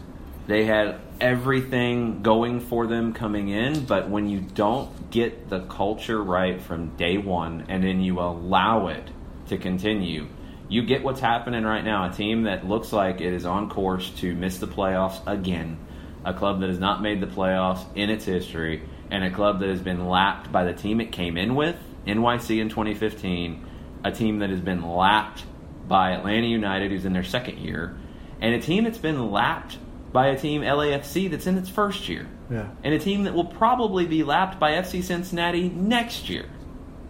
They 0.46 0.64
had 0.64 1.00
everything 1.20 2.22
going 2.22 2.60
for 2.60 2.86
them 2.86 3.12
coming 3.12 3.48
in, 3.48 3.84
but 3.84 4.08
when 4.08 4.28
you 4.28 4.40
don't 4.40 5.10
get 5.10 5.48
the 5.48 5.60
culture 5.60 6.22
right 6.22 6.60
from 6.60 6.96
day 6.96 7.18
one 7.18 7.66
and 7.68 7.84
then 7.84 8.00
you 8.00 8.18
allow 8.20 8.88
it 8.88 9.08
to 9.48 9.58
continue, 9.58 10.26
you 10.70 10.82
get 10.82 11.02
what's 11.02 11.20
happening 11.20 11.64
right 11.64 11.84
now. 11.84 12.08
A 12.08 12.12
team 12.12 12.44
that 12.44 12.66
looks 12.66 12.92
like 12.92 13.20
it 13.20 13.32
is 13.34 13.44
on 13.44 13.68
course 13.68 14.08
to 14.20 14.34
miss 14.34 14.56
the 14.58 14.66
playoffs 14.68 15.20
again, 15.26 15.76
a 16.24 16.32
club 16.32 16.60
that 16.60 16.68
has 16.68 16.78
not 16.78 17.02
made 17.02 17.20
the 17.20 17.26
playoffs 17.26 17.84
in 17.94 18.08
its 18.08 18.24
history, 18.24 18.82
and 19.10 19.22
a 19.24 19.30
club 19.30 19.60
that 19.60 19.68
has 19.68 19.80
been 19.82 20.08
lapped 20.08 20.50
by 20.50 20.64
the 20.64 20.72
team 20.72 21.00
it 21.00 21.10
came 21.12 21.36
in 21.36 21.54
with, 21.56 21.76
NYC 22.06 22.60
in 22.60 22.68
2015, 22.70 23.66
a 24.04 24.12
team 24.12 24.38
that 24.38 24.48
has 24.50 24.60
been 24.60 24.82
lapped 24.88 25.44
by 25.88 26.12
Atlanta 26.12 26.46
United, 26.46 26.90
who's 26.92 27.04
in 27.04 27.12
their 27.12 27.24
second 27.24 27.58
year, 27.58 27.96
and 28.40 28.54
a 28.54 28.60
team 28.60 28.84
that's 28.84 28.96
been 28.98 29.30
lapped 29.30 29.76
by 30.12 30.28
a 30.28 30.38
team 30.38 30.62
LAFC 30.62 31.28
that's 31.30 31.46
in 31.46 31.58
its 31.58 31.68
first 31.68 32.08
year, 32.08 32.26
Yeah. 32.50 32.68
and 32.84 32.94
a 32.94 32.98
team 32.98 33.24
that 33.24 33.34
will 33.34 33.44
probably 33.44 34.06
be 34.06 34.22
lapped 34.22 34.58
by 34.60 34.72
FC 34.72 35.02
Cincinnati 35.02 35.68
next 35.68 36.28
year. 36.30 36.46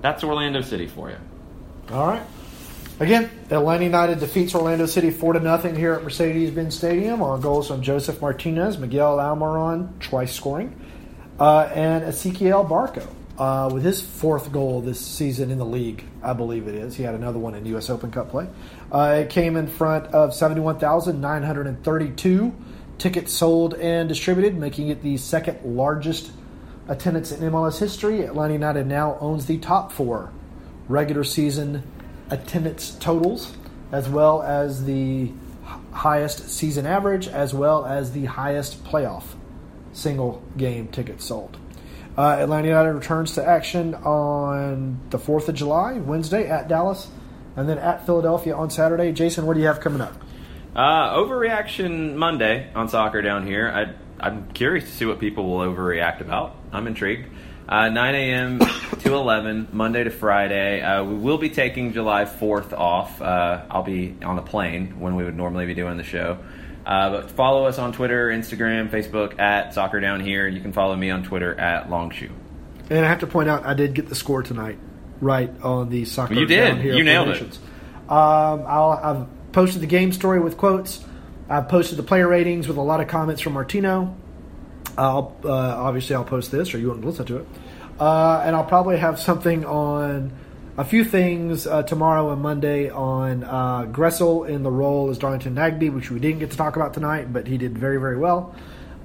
That's 0.00 0.24
Orlando 0.24 0.62
City 0.62 0.86
for 0.86 1.10
you. 1.10 1.16
all 1.92 2.06
right. 2.06 2.22
Again, 3.00 3.30
Atlanta 3.50 3.84
United 3.84 4.20
defeats 4.20 4.54
Orlando 4.54 4.84
City 4.84 5.10
four 5.10 5.32
to 5.32 5.40
nothing 5.40 5.74
here 5.74 5.94
at 5.94 6.04
Mercedes-Benz 6.04 6.76
Stadium 6.76 7.22
on 7.22 7.40
goals 7.40 7.68
from 7.68 7.80
Josef 7.80 8.20
Martinez, 8.20 8.76
Miguel 8.76 9.16
Almiron 9.16 9.98
twice 10.00 10.34
scoring, 10.34 10.78
uh, 11.38 11.60
and 11.74 12.04
Ezequiel 12.04 12.68
Barco 12.68 13.08
uh, 13.38 13.72
with 13.72 13.84
his 13.84 14.02
fourth 14.02 14.52
goal 14.52 14.82
this 14.82 15.00
season 15.00 15.50
in 15.50 15.56
the 15.56 15.64
league. 15.64 16.04
I 16.22 16.34
believe 16.34 16.68
it 16.68 16.74
is. 16.74 16.94
He 16.94 17.02
had 17.02 17.14
another 17.14 17.38
one 17.38 17.54
in 17.54 17.64
U.S. 17.64 17.88
Open 17.88 18.10
Cup 18.10 18.28
play. 18.28 18.46
Uh, 18.92 19.22
it 19.22 19.30
came 19.30 19.56
in 19.56 19.66
front 19.66 20.04
of 20.08 20.34
seventy-one 20.34 20.78
thousand 20.78 21.22
nine 21.22 21.42
hundred 21.42 21.68
and 21.68 21.82
thirty-two 21.82 22.54
tickets 22.98 23.32
sold 23.32 23.72
and 23.76 24.10
distributed, 24.10 24.58
making 24.58 24.88
it 24.88 25.02
the 25.02 25.16
second 25.16 25.58
largest 25.64 26.32
attendance 26.86 27.32
in 27.32 27.40
MLS 27.50 27.78
history. 27.78 28.24
Atlanta 28.24 28.52
United 28.52 28.86
now 28.86 29.16
owns 29.20 29.46
the 29.46 29.56
top 29.56 29.90
four 29.90 30.30
regular 30.86 31.24
season 31.24 31.82
attendance 32.30 32.92
totals, 33.00 33.52
as 33.92 34.08
well 34.08 34.42
as 34.42 34.84
the 34.84 35.32
highest 35.92 36.48
season 36.48 36.86
average, 36.86 37.28
as 37.28 37.52
well 37.52 37.84
as 37.84 38.12
the 38.12 38.24
highest 38.24 38.84
playoff 38.84 39.24
single 39.92 40.42
game 40.56 40.88
tickets 40.88 41.24
sold. 41.24 41.56
Uh, 42.16 42.36
Atlanta 42.38 42.68
United 42.68 42.92
returns 42.92 43.34
to 43.34 43.46
action 43.46 43.94
on 43.94 45.00
the 45.10 45.18
4th 45.18 45.48
of 45.48 45.54
July, 45.54 45.94
Wednesday 45.94 46.48
at 46.48 46.68
Dallas, 46.68 47.08
and 47.56 47.68
then 47.68 47.78
at 47.78 48.04
Philadelphia 48.06 48.54
on 48.54 48.70
Saturday. 48.70 49.12
Jason, 49.12 49.46
what 49.46 49.54
do 49.54 49.60
you 49.60 49.66
have 49.66 49.80
coming 49.80 50.00
up? 50.00 50.14
Uh, 50.74 51.14
overreaction 51.16 52.14
Monday 52.14 52.70
on 52.74 52.88
soccer 52.88 53.22
down 53.22 53.46
here. 53.46 53.68
I, 53.68 53.94
I'm 54.24 54.50
curious 54.52 54.84
to 54.84 54.90
see 54.90 55.04
what 55.04 55.18
people 55.18 55.48
will 55.48 55.72
overreact 55.72 56.20
about. 56.20 56.56
I'm 56.72 56.86
intrigued. 56.86 57.28
Uh, 57.68 57.88
9 57.88 58.14
a.m. 58.14 58.60
to 59.10 59.16
11, 59.16 59.68
Monday 59.72 60.04
to 60.04 60.10
Friday. 60.10 60.80
Uh, 60.80 61.02
we 61.02 61.14
will 61.14 61.38
be 61.38 61.50
taking 61.50 61.92
July 61.92 62.24
4th 62.24 62.72
off. 62.72 63.20
Uh, 63.20 63.64
I'll 63.68 63.82
be 63.82 64.16
on 64.22 64.38
a 64.38 64.42
plane 64.42 65.00
when 65.00 65.16
we 65.16 65.24
would 65.24 65.36
normally 65.36 65.66
be 65.66 65.74
doing 65.74 65.96
the 65.96 66.04
show. 66.04 66.38
Uh, 66.86 67.10
but 67.10 67.30
follow 67.32 67.66
us 67.66 67.78
on 67.78 67.92
Twitter, 67.92 68.28
Instagram, 68.28 68.88
Facebook 68.88 69.38
at 69.40 69.74
Soccer 69.74 70.00
Down 70.00 70.20
Here. 70.20 70.46
You 70.46 70.60
can 70.60 70.72
follow 70.72 70.94
me 70.94 71.10
on 71.10 71.24
Twitter 71.24 71.58
at 71.58 71.90
Longshoe. 71.90 72.30
And 72.88 73.04
I 73.04 73.08
have 73.08 73.20
to 73.20 73.26
point 73.26 73.48
out, 73.48 73.66
I 73.66 73.74
did 73.74 73.94
get 73.94 74.08
the 74.08 74.14
score 74.14 74.44
tonight, 74.44 74.78
right 75.20 75.50
on 75.62 75.88
the 75.88 76.04
soccer. 76.04 76.34
You 76.34 76.46
did. 76.46 76.68
Down 76.68 76.80
here 76.80 76.94
You 76.94 77.02
nailed 77.02 77.28
it. 77.28 77.58
Um, 78.08 78.64
I'll, 78.66 78.92
I've 78.92 79.52
posted 79.52 79.82
the 79.82 79.86
game 79.86 80.12
story 80.12 80.38
with 80.38 80.56
quotes. 80.56 81.04
I've 81.48 81.68
posted 81.68 81.98
the 81.98 82.04
player 82.04 82.28
ratings 82.28 82.68
with 82.68 82.76
a 82.76 82.82
lot 82.82 83.00
of 83.00 83.08
comments 83.08 83.40
from 83.42 83.54
Martino. 83.54 84.16
I'll 84.96 85.36
uh, 85.44 85.50
obviously 85.50 86.14
I'll 86.14 86.24
post 86.24 86.52
this, 86.52 86.74
or 86.74 86.78
you 86.78 86.88
want 86.88 87.00
to 87.02 87.08
listen 87.08 87.26
to 87.26 87.38
it, 87.38 87.46
uh, 88.00 88.42
and 88.44 88.56
I'll 88.56 88.64
probably 88.64 88.96
have 88.96 89.20
something 89.20 89.64
on 89.66 90.32
a 90.78 90.84
few 90.84 91.04
things 91.04 91.66
uh, 91.66 91.82
tomorrow 91.82 92.30
and 92.32 92.40
Monday 92.40 92.88
on 92.88 93.44
uh, 93.44 93.82
Gressel 93.84 94.48
in 94.48 94.62
the 94.62 94.70
role 94.70 95.10
as 95.10 95.18
Darlington 95.18 95.54
Nagbe, 95.54 95.92
which 95.92 96.10
we 96.10 96.18
didn't 96.18 96.38
get 96.38 96.50
to 96.52 96.56
talk 96.56 96.76
about 96.76 96.94
tonight, 96.94 97.30
but 97.30 97.46
he 97.46 97.58
did 97.58 97.76
very 97.76 97.98
very 97.98 98.16
well. 98.16 98.54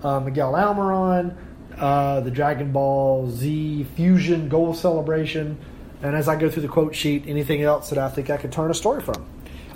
Uh, 0.01 0.21
Miguel 0.21 0.53
Almiron, 0.53 1.35
uh, 1.77 2.21
the 2.21 2.31
Dragon 2.31 2.71
Ball 2.71 3.29
Z 3.29 3.83
Fusion 3.95 4.47
goal 4.47 4.73
celebration, 4.73 5.57
and 6.01 6.15
as 6.15 6.29
I 6.29 6.37
go 6.37 6.49
through 6.49 6.61
the 6.61 6.69
quote 6.69 6.95
sheet, 6.95 7.25
anything 7.27 7.63
else 7.63 7.89
that 7.89 7.99
I 7.99 8.09
think 8.09 8.29
I 8.29 8.37
could 8.37 8.53
turn 8.53 8.71
a 8.71 8.73
story 8.73 9.01
from. 9.01 9.25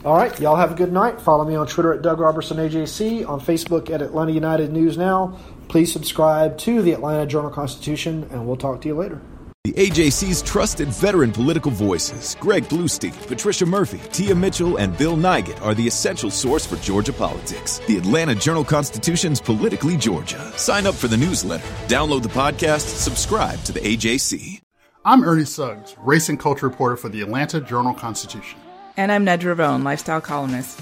All 0.05 0.15
right, 0.15 0.39
y'all 0.39 0.55
have 0.55 0.71
a 0.71 0.75
good 0.75 0.93
night. 0.93 1.19
Follow 1.19 1.43
me 1.43 1.55
on 1.55 1.67
Twitter 1.67 1.93
at 1.93 2.01
Doug 2.01 2.21
Roberson 2.21 2.55
AJC, 2.55 3.27
on 3.27 3.41
Facebook 3.41 3.89
at 3.89 4.01
Atlanta 4.01 4.31
United 4.31 4.71
News 4.71 4.97
Now. 4.97 5.37
Please 5.69 5.93
subscribe 5.93 6.57
to 6.57 6.81
the 6.81 6.91
Atlanta 6.93 7.27
Journal 7.27 7.51
Constitution, 7.51 8.27
and 8.31 8.45
we'll 8.45 8.57
talk 8.57 8.81
to 8.81 8.87
you 8.87 8.95
later. 8.95 9.21
The 9.65 9.73
AJC's 9.73 10.41
trusted 10.41 10.87
veteran 10.87 11.31
political 11.31 11.69
voices, 11.69 12.35
Greg 12.39 12.63
Bluestein, 12.63 13.13
Patricia 13.27 13.67
Murphy, 13.67 13.99
Tia 14.11 14.33
Mitchell, 14.33 14.77
and 14.77 14.97
Bill 14.97 15.15
Nigut, 15.15 15.61
are 15.61 15.75
the 15.75 15.85
essential 15.85 16.31
source 16.31 16.65
for 16.65 16.77
Georgia 16.77 17.13
politics. 17.13 17.79
The 17.87 17.97
Atlanta 17.97 18.33
Journal 18.33 18.63
Constitution's 18.63 19.39
Politically 19.39 19.95
Georgia. 19.95 20.39
Sign 20.57 20.87
up 20.87 20.95
for 20.95 21.07
the 21.07 21.17
newsletter, 21.17 21.67
download 21.87 22.23
the 22.23 22.29
podcast, 22.29 22.97
subscribe 22.97 23.61
to 23.63 23.71
the 23.71 23.81
AJC. 23.81 24.61
I'm 25.05 25.23
Ernie 25.23 25.45
Suggs, 25.45 25.95
race 25.99 26.29
and 26.29 26.39
culture 26.39 26.67
reporter 26.67 26.97
for 26.97 27.09
the 27.09 27.21
Atlanta 27.21 27.61
Journal 27.61 27.93
Constitution. 27.93 28.59
And 28.97 29.11
I'm 29.11 29.23
Nedra 29.23 29.55
Rhone, 29.55 29.83
lifestyle 29.83 30.19
columnist. 30.19 30.81